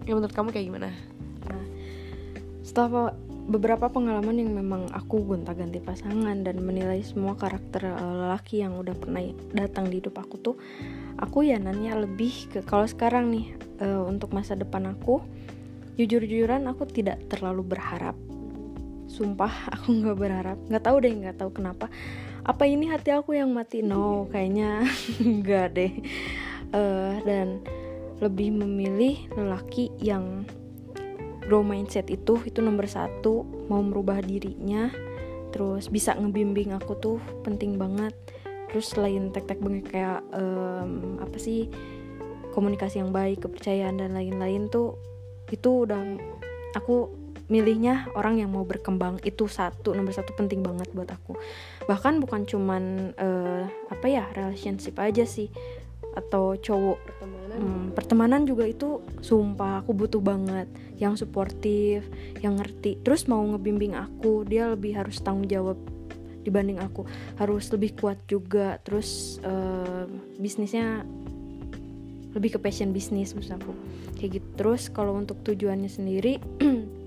yang 0.09 0.18
menurut 0.18 0.35
kamu 0.35 0.48
kayak 0.50 0.66
gimana 0.72 0.88
Nah, 1.48 1.64
setelah 2.61 3.14
beberapa 3.48 3.88
pengalaman 3.88 4.37
yang 4.37 4.52
memang 4.52 4.92
aku 4.92 5.24
gonta-ganti 5.24 5.81
pasangan 5.81 6.44
dan 6.44 6.61
menilai 6.61 7.00
semua 7.00 7.33
karakter 7.33 7.88
eh, 7.88 7.96
lelaki 7.96 8.61
yang 8.61 8.76
udah 8.76 8.92
pernah 8.92 9.24
datang 9.57 9.88
di 9.88 10.04
hidup 10.04 10.20
aku 10.20 10.37
tuh, 10.37 10.57
aku 11.16 11.48
ya 11.48 11.57
nanya 11.57 11.96
lebih 11.96 12.52
ke 12.52 12.61
kalau 12.61 12.85
sekarang 12.85 13.33
nih 13.33 13.57
eh, 13.81 14.02
untuk 14.04 14.37
masa 14.37 14.52
depan 14.52 14.92
aku, 14.92 15.24
jujur-jujuran 15.96 16.68
aku 16.68 16.85
tidak 16.85 17.24
terlalu 17.33 17.64
berharap. 17.64 18.14
Sumpah 19.09 19.52
aku 19.74 19.88
nggak 20.04 20.18
berharap, 20.20 20.59
nggak 20.68 20.85
tahu 20.85 20.96
deh 21.00 21.12
nggak 21.16 21.37
tahu 21.40 21.50
kenapa. 21.57 21.88
Apa 22.44 22.64
ini 22.64 22.88
hati 22.88 23.12
aku 23.12 23.37
yang 23.37 23.52
mati? 23.52 23.81
No, 23.81 24.28
kayaknya 24.28 24.85
nggak 25.40 25.66
deh. 25.72 25.92
Eh, 26.68 27.14
dan 27.24 27.64
lebih 28.18 28.50
memilih 28.50 29.31
lelaki 29.35 29.94
yang 30.02 30.42
grow 31.48 31.64
mindset 31.64 32.12
itu 32.12 32.42
itu 32.44 32.61
nomor 32.61 32.85
satu 32.85 33.46
mau 33.72 33.81
merubah 33.81 34.20
dirinya 34.20 34.92
terus 35.48 35.88
bisa 35.88 36.12
ngebimbing 36.12 36.76
aku 36.76 36.92
tuh 37.00 37.18
penting 37.42 37.81
banget. 37.81 38.12
Terus 38.68 38.92
selain 38.92 39.33
tek-tek 39.33 39.64
banget 39.64 39.88
kayak 39.88 40.20
em, 40.37 41.16
apa 41.24 41.37
sih 41.40 41.72
komunikasi 42.52 43.00
yang 43.00 43.16
baik 43.16 43.48
kepercayaan 43.48 43.96
dan 43.96 44.12
lain-lain 44.12 44.68
tuh 44.68 45.00
itu 45.48 45.88
udah 45.88 45.96
aku 46.76 47.09
milihnya 47.48 48.12
orang 48.12 48.44
yang 48.44 48.52
mau 48.52 48.68
berkembang. 48.68 49.16
Itu 49.24 49.48
satu 49.48 49.96
nomor 49.96 50.12
satu 50.12 50.37
penting 50.37 50.61
banget 50.61 50.92
buat 50.92 51.09
aku. 51.09 51.33
Bahkan 51.88 52.20
bukan 52.20 52.44
cuman 52.44 53.16
eh, 53.16 53.64
apa 53.88 54.07
ya 54.07 54.28
relationship 54.37 55.00
aja 55.00 55.24
sih 55.24 55.48
atau 56.12 56.61
cowok. 56.61 56.98
Hmm, 57.57 57.77
pertemanan 57.98 58.46
juga 58.46 58.62
itu 58.62 59.02
sumpah 59.18 59.82
aku 59.82 59.90
butuh 59.90 60.22
banget 60.22 60.70
yang 61.02 61.18
suportif, 61.18 62.06
yang 62.38 62.54
ngerti. 62.54 63.02
Terus 63.02 63.26
mau 63.26 63.42
ngebimbing 63.42 63.98
aku, 63.98 64.46
dia 64.46 64.70
lebih 64.70 64.94
harus 64.94 65.18
tanggung 65.18 65.50
jawab 65.50 65.74
dibanding 66.46 66.78
aku. 66.78 67.02
Harus 67.42 67.66
lebih 67.74 67.98
kuat 67.98 68.22
juga. 68.30 68.78
Terus 68.87 69.42
eh, 69.42 70.06
bisnisnya 70.38 71.02
lebih 72.38 72.54
ke 72.54 72.58
passion 72.62 72.94
bisnis 72.94 73.34
maksud 73.34 73.58
aku. 73.58 73.74
Kayak 74.14 74.38
gitu. 74.38 74.48
Terus 74.54 74.87
kalau 74.94 75.18
untuk 75.18 75.42
tujuannya 75.42 75.90
sendiri 75.90 76.38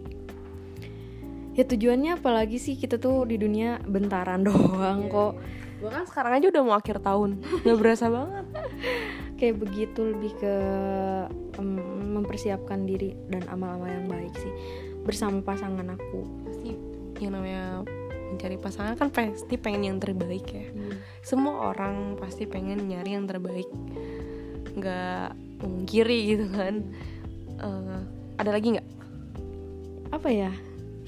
ya 1.57 1.63
tujuannya 1.67 2.19
apalagi 2.19 2.59
sih 2.59 2.75
kita 2.75 2.99
tuh 2.99 3.27
di 3.27 3.39
dunia 3.39 3.79
bentaran 3.83 4.43
doang 4.47 5.07
kok. 5.07 5.35
bahkan 5.81 6.05
sekarang 6.05 6.37
aja 6.37 6.45
udah 6.53 6.61
mau 6.61 6.77
akhir 6.77 7.01
tahun 7.01 7.41
nggak 7.65 7.77
berasa 7.81 8.05
banget 8.13 8.45
kayak 9.41 9.57
begitu 9.57 10.13
lebih 10.13 10.37
ke 10.37 10.53
em, 11.57 11.81
mempersiapkan 12.21 12.85
diri 12.85 13.17
dan 13.33 13.41
amal-amal 13.49 13.89
yang 13.89 14.05
baik 14.05 14.37
sih 14.37 14.53
bersama 15.01 15.41
pasangan 15.41 15.97
aku. 15.97 16.21
Pasti 16.45 16.77
yang 17.17 17.33
namanya 17.33 17.81
mencari 18.29 18.61
pasangan 18.61 18.93
kan 19.01 19.09
pasti 19.09 19.57
pengen 19.57 19.89
yang 19.89 19.97
terbaik 19.97 20.45
ya. 20.45 20.69
Semua 21.25 21.73
orang 21.73 22.21
pasti 22.21 22.45
pengen 22.45 22.85
nyari 22.85 23.17
yang 23.17 23.25
terbaik. 23.25 23.65
Nggak 24.77 25.33
mungkiri 25.65 26.37
gitu 26.37 26.45
kan. 26.53 26.85
Eh, 27.57 27.99
ada 28.37 28.49
lagi 28.53 28.77
nggak? 28.77 28.89
Apa 30.13 30.29
ya? 30.29 30.53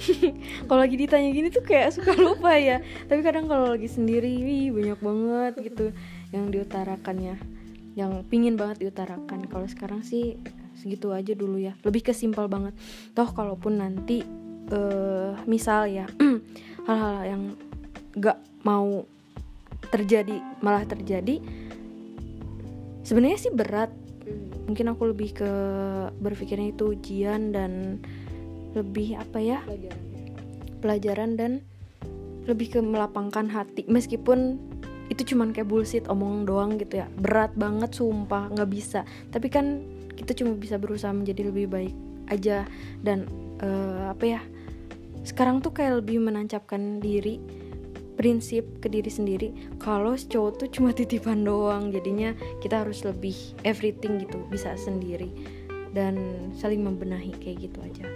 Kalau 0.68 0.82
lagi 0.82 0.98
ditanya 0.98 1.30
gini 1.30 1.54
tuh 1.54 1.62
kayak 1.62 1.94
suka 1.94 2.18
lupa 2.26 2.58
ya. 2.58 2.82
Tapi 3.06 3.22
kadang 3.22 3.46
kalau 3.46 3.78
lagi 3.78 3.86
sendiri 3.86 4.42
wih, 4.42 4.74
banyak 4.74 5.00
banget 5.00 5.54
gitu 5.70 5.86
yang 6.34 6.50
diutarakannya 6.50 7.38
yang 7.94 8.26
pingin 8.26 8.58
banget 8.58 8.86
diutarakan. 8.86 9.46
Kalau 9.50 9.68
sekarang 9.70 10.02
sih 10.02 10.38
segitu 10.78 11.14
aja 11.14 11.34
dulu 11.38 11.62
ya. 11.62 11.78
Lebih 11.86 12.10
ke 12.10 12.14
simpel 12.14 12.50
banget. 12.50 12.74
Toh 13.14 13.30
kalaupun 13.30 13.80
nanti 13.82 14.26
eh 14.74 15.34
misal 15.46 15.92
ya 15.92 16.08
hal-hal 16.88 17.18
yang 17.28 17.42
gak 18.16 18.40
mau 18.64 19.04
terjadi 19.92 20.40
malah 20.64 20.88
terjadi 20.88 21.44
sebenarnya 23.06 23.38
sih 23.38 23.54
berat. 23.54 23.92
Mungkin 24.64 24.96
aku 24.96 25.12
lebih 25.12 25.36
ke 25.36 25.52
berpikirnya 26.18 26.72
itu 26.72 26.96
ujian 26.96 27.52
dan 27.52 28.00
lebih 28.74 29.20
apa 29.20 29.38
ya? 29.44 29.60
Pelajaran 30.80 31.36
dan 31.36 31.52
lebih 32.48 32.76
ke 32.76 32.80
melapangkan 32.80 33.52
hati. 33.52 33.84
Meskipun 33.88 34.60
itu 35.14 35.38
cuman 35.38 35.54
kayak 35.54 35.70
bullshit 35.70 36.10
omong 36.10 36.50
doang 36.50 36.82
gitu 36.82 37.06
ya. 37.06 37.08
Berat 37.14 37.54
banget 37.54 37.94
sumpah 37.94 38.50
nggak 38.50 38.70
bisa. 38.74 39.06
Tapi 39.30 39.48
kan 39.54 39.86
kita 40.18 40.34
cuma 40.34 40.58
bisa 40.58 40.82
berusaha 40.82 41.14
menjadi 41.14 41.54
lebih 41.54 41.70
baik 41.70 41.96
aja. 42.34 42.66
Dan 43.06 43.30
eh, 43.62 44.10
apa 44.10 44.26
ya 44.26 44.42
sekarang 45.22 45.62
tuh 45.62 45.72
kayak 45.72 46.04
lebih 46.04 46.20
menancapkan 46.20 46.98
diri 46.98 47.38
prinsip 48.18 48.82
ke 48.82 48.90
diri 48.90 49.14
sendiri. 49.14 49.50
Kalau 49.78 50.18
cowok 50.18 50.66
tuh 50.66 50.68
cuma 50.74 50.90
titipan 50.98 51.46
doang 51.46 51.94
jadinya 51.94 52.34
kita 52.66 52.82
harus 52.82 53.06
lebih 53.06 53.38
everything 53.62 54.18
gitu 54.18 54.42
bisa 54.50 54.74
sendiri. 54.74 55.30
Dan 55.94 56.18
saling 56.58 56.82
membenahi 56.82 57.38
kayak 57.38 57.70
gitu 57.70 57.78
aja. 57.86 58.10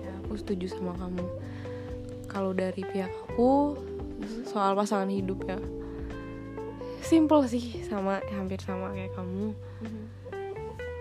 Ya 0.00 0.12
aku 0.24 0.40
setuju 0.40 0.72
sama 0.72 0.96
kamu. 0.96 1.26
Kalau 2.32 2.56
dari 2.56 2.80
pihak 2.80 3.12
aku 3.28 3.76
soal 4.48 4.72
pasangan 4.72 5.08
hidup 5.12 5.44
ya 5.44 5.60
simple 7.04 7.44
sih 7.48 7.82
sama 7.86 8.20
hampir 8.32 8.60
sama 8.62 8.92
kayak 8.94 9.12
kamu. 9.16 9.52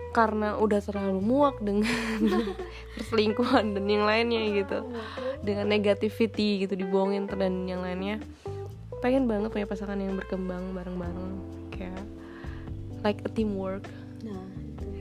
Karena 0.10 0.58
udah 0.58 0.82
terlalu 0.82 1.22
muak 1.22 1.62
dengan 1.62 1.86
perselingkuhan 2.98 3.78
dan 3.78 3.86
yang 3.86 4.06
lainnya 4.10 4.42
gitu. 4.52 4.80
Dengan 5.46 5.70
negativity 5.70 6.66
gitu 6.66 6.74
dibohongin 6.74 7.30
dan 7.30 7.70
yang 7.70 7.86
lainnya. 7.86 8.18
Pengen 9.00 9.30
banget 9.30 9.54
punya 9.54 9.70
pasangan 9.70 9.96
yang 10.02 10.18
berkembang 10.18 10.74
bareng-bareng. 10.74 11.32
Kayak 11.72 12.04
like 13.06 13.22
a 13.24 13.30
teamwork. 13.32 13.86
Nah 14.26 14.60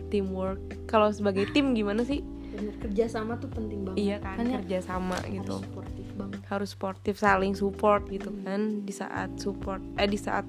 teamwork. 0.09 0.61
Kalau 0.89 1.13
sebagai 1.13 1.49
tim 1.53 1.77
gimana 1.77 2.03
sih? 2.03 2.25
Bener 2.49 2.75
kerja 2.81 3.05
sama 3.07 3.37
tuh 3.39 3.53
penting 3.53 3.85
banget. 3.85 4.01
Iya 4.01 4.17
kan 4.19 4.41
Makanya 4.41 4.57
kerja 4.65 4.79
sama 4.83 5.19
gitu. 5.29 5.55
harus 5.61 5.69
sportif 5.69 6.07
banget. 6.17 6.41
Harus 6.49 6.71
sportif 6.73 7.15
saling 7.21 7.55
support 7.55 8.03
gitu 8.09 8.33
kan. 8.43 8.83
Di 8.83 8.93
saat 8.97 9.31
support 9.39 9.85
eh 10.01 10.09
di 10.09 10.19
saat 10.19 10.49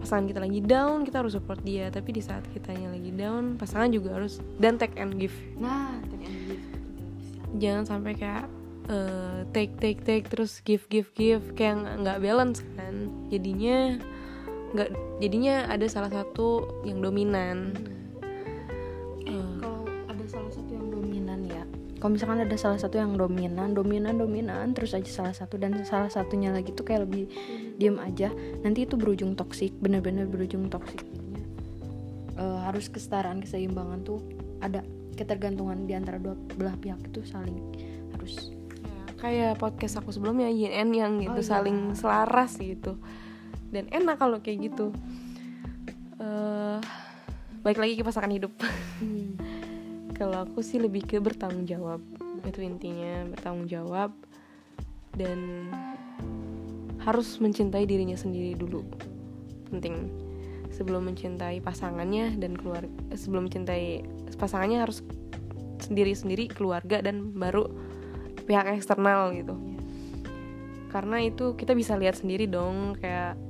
pasangan 0.00 0.24
kita 0.26 0.40
lagi 0.40 0.60
down 0.64 1.04
kita 1.04 1.20
harus 1.20 1.36
support 1.36 1.60
dia. 1.60 1.92
Tapi 1.92 2.10
di 2.16 2.22
saat 2.24 2.42
kitanya 2.50 2.90
lagi 2.90 3.12
down 3.12 3.60
pasangan 3.60 3.92
juga 3.92 4.16
harus 4.16 4.40
dan 4.56 4.80
take 4.80 4.96
and 4.96 5.20
give. 5.20 5.34
Nah 5.60 6.00
take 6.08 6.24
and 6.24 6.38
give. 6.48 6.64
Jangan 7.60 7.84
sampai 7.84 8.12
kayak 8.16 8.46
eh, 8.88 9.40
take 9.52 9.76
take 9.78 10.00
take 10.02 10.26
terus 10.26 10.64
give 10.64 10.88
give 10.88 11.12
give. 11.14 11.44
Kayak 11.54 12.00
nggak- 12.00 12.20
balance 12.24 12.64
kan. 12.74 13.12
Jadinya 13.28 14.00
nggak 14.70 14.90
jadinya 15.20 15.66
ada 15.68 15.86
salah 15.86 16.10
satu 16.10 16.80
yang 16.88 17.04
dominan. 17.04 17.76
Eh, 17.76 17.99
kalau 22.00 22.16
misalkan 22.16 22.40
ada 22.40 22.56
salah 22.56 22.80
satu 22.80 22.96
yang 22.96 23.12
dominan 23.14 23.76
dominan 23.76 24.16
dominan 24.16 24.72
terus 24.72 24.96
aja 24.96 25.06
salah 25.06 25.36
satu 25.36 25.60
dan 25.60 25.76
salah 25.84 26.08
satunya 26.08 26.48
lagi 26.48 26.72
tuh 26.72 26.88
kayak 26.88 27.04
lebih 27.04 27.28
diem 27.76 28.00
aja 28.00 28.32
nanti 28.64 28.88
itu 28.88 28.96
berujung 28.96 29.36
toksik 29.36 29.76
bener-bener 29.78 30.24
berujung 30.24 30.72
toksik. 30.72 31.04
Eh, 32.40 32.58
harus 32.64 32.88
kesetaraan 32.88 33.44
keseimbangan 33.44 34.00
tuh 34.00 34.24
ada 34.64 34.80
ketergantungan 35.12 35.84
di 35.84 35.92
antara 35.92 36.16
dua 36.16 36.32
belah 36.56 36.72
pihak 36.80 36.96
itu 37.04 37.20
saling 37.28 37.60
harus. 38.16 38.48
Ya, 38.80 39.04
kayak 39.20 39.60
podcast 39.60 40.00
aku 40.00 40.08
sebelumnya 40.08 40.48
yin 40.48 40.72
and 40.72 40.96
yang 40.96 41.20
gitu 41.20 41.36
Oh, 41.36 41.44
iya. 41.44 41.52
saling 41.52 41.92
selaras 41.92 42.56
gitu. 42.56 42.96
Dan 43.68 43.92
enak 43.92 44.16
kalau 44.16 44.40
kayak 44.40 44.72
gitu. 44.72 44.96
Eh 46.16 46.80
baik 47.60 47.76
lagi 47.76 48.00
ke 48.00 48.04
pasangan 48.08 48.32
hidup. 48.32 48.56
Hmm. 49.04 49.29
Kalau 50.20 50.44
aku 50.44 50.60
sih 50.60 50.76
lebih 50.76 51.08
ke 51.08 51.16
bertanggung 51.16 51.64
jawab. 51.64 52.04
Itu 52.44 52.60
intinya 52.60 53.24
bertanggung 53.32 53.72
jawab. 53.72 54.12
Dan 55.16 55.72
harus 57.00 57.40
mencintai 57.40 57.88
dirinya 57.88 58.20
sendiri 58.20 58.52
dulu. 58.52 58.84
Penting. 59.72 60.12
Sebelum 60.76 61.08
mencintai 61.08 61.64
pasangannya 61.64 62.36
dan 62.36 62.52
keluarga 62.52 62.92
sebelum 63.16 63.48
mencintai 63.48 64.04
pasangannya 64.36 64.84
harus 64.84 65.00
sendiri 65.80 66.12
sendiri 66.12 66.44
keluarga 66.52 67.00
dan 67.00 67.32
baru 67.32 67.72
pihak 68.44 68.76
eksternal 68.76 69.32
gitu. 69.32 69.56
Karena 70.92 71.24
itu 71.24 71.56
kita 71.56 71.72
bisa 71.72 71.96
lihat 71.96 72.20
sendiri 72.20 72.44
dong 72.44 72.92
kayak 73.00 73.40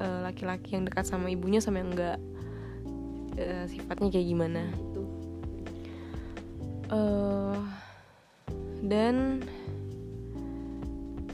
eh, 0.00 0.18
laki-laki 0.24 0.80
yang 0.80 0.88
dekat 0.88 1.04
sama 1.04 1.28
ibunya 1.28 1.60
sama 1.60 1.84
yang 1.84 1.92
enggak. 1.92 2.18
Eh, 3.36 3.68
sifatnya 3.68 4.08
kayak 4.08 4.26
gimana 4.30 4.62
Eh 6.94 7.58
dan 8.84 9.40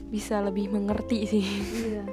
bisa 0.07 0.39
lebih 0.39 0.71
mengerti 0.71 1.27
sih 1.27 1.45
Iya. 1.87 2.03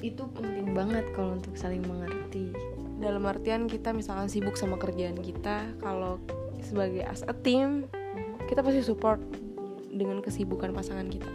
itu 0.00 0.22
penting 0.32 0.72
banget 0.72 1.04
kalau 1.12 1.36
untuk 1.36 1.56
saling 1.56 1.84
mengerti. 1.84 2.52
dalam 2.96 3.28
artian 3.28 3.68
kita 3.68 3.92
misalkan 3.92 4.32
sibuk 4.32 4.56
sama 4.56 4.80
kerjaan 4.80 5.20
kita 5.20 5.68
kalau 5.84 6.16
sebagai 6.64 7.04
as 7.04 7.20
a 7.28 7.36
team 7.36 7.84
kita 8.48 8.64
pasti 8.64 8.80
support 8.80 9.20
dengan 9.92 10.24
kesibukan 10.24 10.72
pasangan 10.72 11.04
kita 11.12 11.28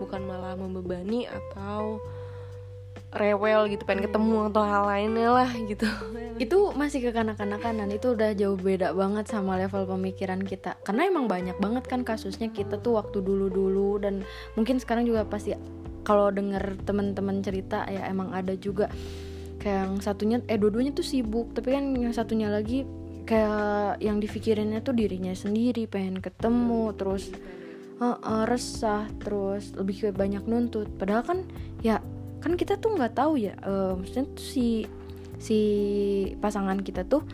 bukan 0.00 0.24
malah 0.24 0.56
membebani 0.56 1.28
atau 1.28 2.00
rewel 3.14 3.70
gitu 3.72 3.82
pengen 3.88 4.08
ketemu 4.08 4.50
atau 4.52 4.62
hal 4.62 4.84
lainnya 4.86 5.28
lah 5.32 5.50
gitu. 5.54 5.86
Itu 6.42 6.76
masih 6.76 7.00
kekanak-kanakan 7.00 7.80
dan 7.80 7.88
itu 7.88 8.12
udah 8.12 8.36
jauh 8.36 8.60
beda 8.60 8.92
banget 8.92 9.24
sama 9.24 9.56
level 9.56 9.88
pemikiran 9.88 10.44
kita. 10.44 10.76
Karena 10.84 11.08
emang 11.08 11.24
banyak 11.32 11.56
banget 11.56 11.88
kan 11.88 12.04
kasusnya 12.04 12.52
kita 12.52 12.76
tuh 12.76 13.00
waktu 13.00 13.24
dulu-dulu 13.24 13.96
dan 14.04 14.20
mungkin 14.52 14.76
sekarang 14.76 15.08
juga 15.08 15.24
pasti 15.24 15.56
kalau 16.04 16.28
denger 16.28 16.76
teman-teman 16.84 17.40
cerita 17.40 17.88
ya 17.88 18.04
emang 18.12 18.36
ada 18.36 18.52
juga 18.52 18.92
kayak 19.64 19.80
yang 19.88 19.94
satunya 20.04 20.36
eh 20.44 20.60
dua-duanya 20.60 20.92
tuh 20.92 21.08
sibuk 21.08 21.56
tapi 21.56 21.72
kan 21.72 21.96
yang 21.96 22.12
satunya 22.12 22.52
lagi 22.52 22.84
kayak 23.24 24.04
yang 24.04 24.20
dipikirinnya 24.20 24.84
tuh 24.84 24.92
dirinya 24.92 25.32
sendiri 25.32 25.88
pengen 25.88 26.20
ketemu 26.20 26.92
terus 26.94 27.32
Heeh, 27.96 28.42
resah 28.44 29.08
terus 29.24 29.72
lebih 29.72 30.12
banyak 30.12 30.44
nuntut. 30.44 30.84
Padahal 31.00 31.24
kan 31.24 31.38
ya 31.80 32.04
kan 32.46 32.54
kita 32.54 32.78
tuh 32.78 32.94
nggak 32.94 33.18
tahu 33.18 33.42
ya 33.42 33.58
eh, 33.58 33.98
maksudnya 33.98 34.30
tuh 34.30 34.46
si 34.46 34.86
si 35.42 35.58
pasangan 36.38 36.78
kita 36.78 37.02
tuh 37.02 37.26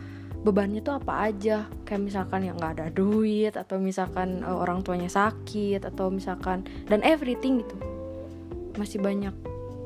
bebannya 0.42 0.82
tuh 0.82 0.98
apa 0.98 1.30
aja. 1.30 1.68
Kayak 1.86 2.02
misalkan 2.02 2.40
yang 2.48 2.56
nggak 2.58 2.72
ada 2.80 2.86
duit 2.90 3.54
atau 3.54 3.76
misalkan 3.78 4.42
eh, 4.42 4.56
orang 4.56 4.80
tuanya 4.80 5.12
sakit 5.12 5.84
atau 5.84 6.08
misalkan 6.08 6.66
dan 6.88 7.04
everything 7.04 7.62
gitu. 7.62 7.76
Masih 8.80 8.98
banyak 8.98 9.34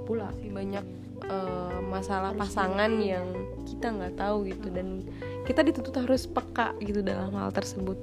pula. 0.07 0.33
Masih 0.39 0.53
banyak 0.55 0.85
eh, 1.27 1.79
masalah 1.91 2.31
Harus 2.33 2.41
pasangan 2.47 2.91
dimengerti, 2.91 3.13
yang 3.13 3.27
kita 3.67 3.87
nggak 3.93 4.15
tahu 4.17 4.37
gitu. 4.49 4.69
Dan 4.73 4.87
kita 5.43 5.61
dituntut 5.67 5.95
harus 5.99 6.25
peka 6.25 6.73
gitu 6.81 7.05
dalam 7.05 7.35
hal 7.37 7.53
tersebut. 7.53 7.99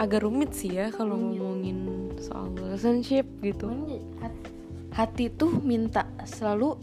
Agak 0.00 0.24
rumit 0.24 0.56
sih 0.56 0.72
ya 0.72 0.88
kalau 0.88 1.20
ngomongin 1.20 2.10
soal 2.16 2.48
relationship 2.56 3.28
gitu 3.44 3.68
hati 4.92 5.32
tuh 5.32 5.60
minta 5.64 6.08
selalu 6.24 6.76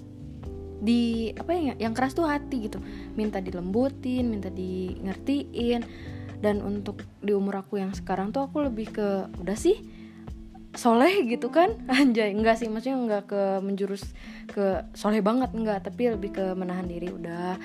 di 0.80 1.30
apa 1.36 1.52
ya 1.52 1.76
yang 1.76 1.94
keras 1.94 2.16
tuh 2.16 2.26
hati 2.26 2.72
gitu. 2.72 2.80
Minta 3.14 3.44
dilembutin 3.44 4.32
minta 4.32 4.48
di 4.48 4.96
ngertiin 5.00 5.82
dan 6.40 6.64
untuk 6.64 7.04
di 7.20 7.36
umur 7.36 7.64
aku 7.68 7.84
yang 7.84 7.92
sekarang 7.92 8.32
tuh 8.32 8.48
aku 8.48 8.64
lebih 8.64 8.96
ke 8.96 9.28
udah 9.44 9.58
sih 9.60 9.78
soleh 10.74 11.28
gitu 11.28 11.52
kan? 11.52 11.76
Anjay 11.92 12.32
enggak 12.32 12.58
sih 12.64 12.72
maksudnya 12.72 12.98
enggak 12.98 13.24
ke 13.30 13.42
menjurus 13.60 14.08
ke 14.50 14.88
soleh 14.96 15.20
banget 15.20 15.52
enggak. 15.52 15.84
Tapi 15.84 16.16
lebih 16.16 16.32
ke 16.34 16.46
menahan 16.56 16.88
diri 16.88 17.12
udah 17.12 17.60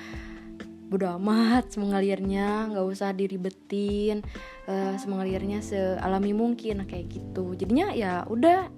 bodo 0.85 1.17
amat 1.17 1.73
semengalirnya 1.73 2.69
nggak 2.69 2.85
usah 2.85 3.09
diribetin 3.09 4.21
eh, 4.69 4.93
semengalirnya 5.01 5.63
sealami 5.63 6.35
mungkin 6.35 6.83
kayak 6.85 7.09
gitu. 7.09 7.57
Jadinya 7.57 7.89
ya 7.95 8.21
udah 8.29 8.69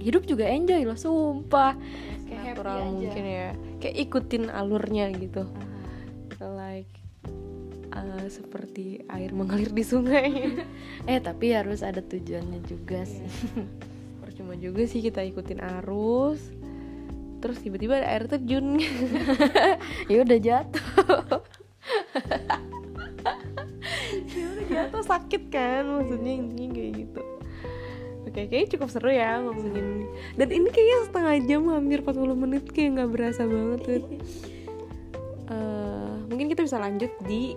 hidup 0.00 0.28
juga 0.28 0.46
enjoy 0.46 0.84
loh 0.84 0.98
sumpah. 0.98 1.74
Kayak 2.26 2.40
happy 2.42 2.48
natural 2.52 2.76
aja. 2.78 2.88
mungkin 2.90 3.24
ya. 3.24 3.48
Kayak 3.80 3.96
ikutin 4.08 4.44
alurnya 4.50 5.06
gitu. 5.16 5.42
Like 6.40 6.92
uh, 7.94 8.26
seperti 8.28 9.04
air 9.08 9.30
mengalir 9.32 9.72
di 9.72 9.84
sungai. 9.84 10.30
Eh 11.10 11.22
tapi 11.22 11.54
harus 11.54 11.86
ada 11.86 12.02
tujuannya 12.02 12.66
juga 12.66 13.06
sih. 13.06 13.26
Percuma 14.22 14.58
juga 14.58 14.82
sih 14.84 15.00
kita 15.00 15.22
ikutin 15.22 15.62
arus. 15.80 16.42
Terus 17.38 17.58
tiba-tiba 17.62 18.02
ada 18.02 18.10
air 18.10 18.26
terjun. 18.26 18.80
Ya 20.10 20.22
udah 20.22 20.38
jatuh. 20.38 21.42
Ya 24.34 24.44
udah 24.50 24.66
jatuh 24.66 25.02
sakit 25.02 25.42
kan 25.50 25.82
maksudnya 25.86 26.32
intinya 26.42 26.68
kayak 26.74 26.92
gitu 27.06 27.35
oke 28.36 28.52
kayaknya 28.52 28.68
cukup 28.76 28.88
seru 28.92 29.08
ya 29.08 29.40
ngomongin. 29.40 30.04
Dan 30.36 30.48
ini 30.52 30.68
kayaknya 30.68 30.98
setengah 31.08 31.34
jam 31.48 31.62
hampir 31.72 32.04
40 32.04 32.36
menit 32.36 32.64
kayak 32.68 33.00
nggak 33.00 33.10
berasa 33.16 33.48
banget 33.48 33.80
tuh 33.80 34.04
Eh, 35.46 36.14
mungkin 36.26 36.50
kita 36.50 36.66
bisa 36.66 36.82
lanjut 36.82 37.12
di 37.22 37.54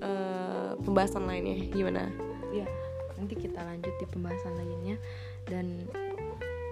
eh, 0.00 0.72
pembahasan 0.80 1.28
lainnya. 1.28 1.68
Gimana? 1.68 2.08
Ya 2.56 2.64
nanti 3.20 3.36
kita 3.36 3.60
lanjut 3.60 3.92
di 4.00 4.06
pembahasan 4.08 4.56
lainnya. 4.56 4.96
Dan 5.44 5.84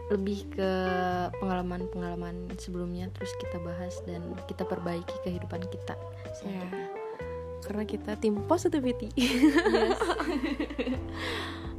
lebih 0.09 0.49
ke 0.51 0.72
pengalaman-pengalaman 1.39 2.57
sebelumnya 2.59 3.12
terus 3.14 3.31
kita 3.39 3.62
bahas 3.62 4.01
dan 4.09 4.24
kita 4.49 4.64
perbaiki 4.64 5.12
kehidupan 5.28 5.61
kita. 5.68 5.95
Ya 6.43 6.64
karena 7.65 7.85
kita 7.85 8.17
tim 8.19 8.41
positivity. 8.49 9.13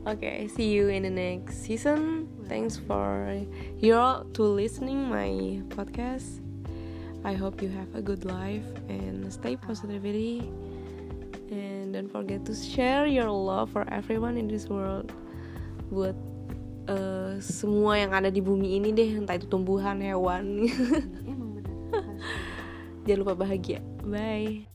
Okay 0.01 0.49
see 0.49 0.73
you 0.73 0.89
in 0.89 1.05
the 1.05 1.13
next 1.13 1.61
season. 1.61 2.25
Thanks 2.49 2.73
for 2.73 3.37
your 3.77 4.25
to 4.33 4.41
listening 4.41 5.05
my 5.05 5.61
podcast. 5.77 6.41
I 7.21 7.37
hope 7.37 7.61
you 7.61 7.69
have 7.69 7.93
a 7.93 8.01
good 8.01 8.25
life 8.25 8.65
and 8.89 9.29
stay 9.29 9.53
positivity. 9.53 10.49
And 11.53 11.93
don't 11.93 12.09
forget 12.09 12.49
to 12.49 12.57
share 12.57 13.05
your 13.05 13.29
love 13.29 13.69
for 13.69 13.85
everyone 13.93 14.41
in 14.41 14.49
this 14.49 14.65
world. 14.65 15.13
Buat 15.93 16.17
eh, 16.89 17.37
semua 17.37 18.01
yang 18.01 18.17
ada 18.17 18.33
di 18.33 18.41
bumi 18.41 18.81
ini 18.81 18.89
deh 18.89 19.21
entah 19.21 19.37
itu 19.37 19.45
tumbuhan 19.45 20.01
hewan. 20.01 20.65
Emang 21.29 21.61
benar 21.61 21.77
jangan 23.05 23.19
lupa 23.21 23.33
bahagia. 23.37 23.85
Bye 24.01 24.70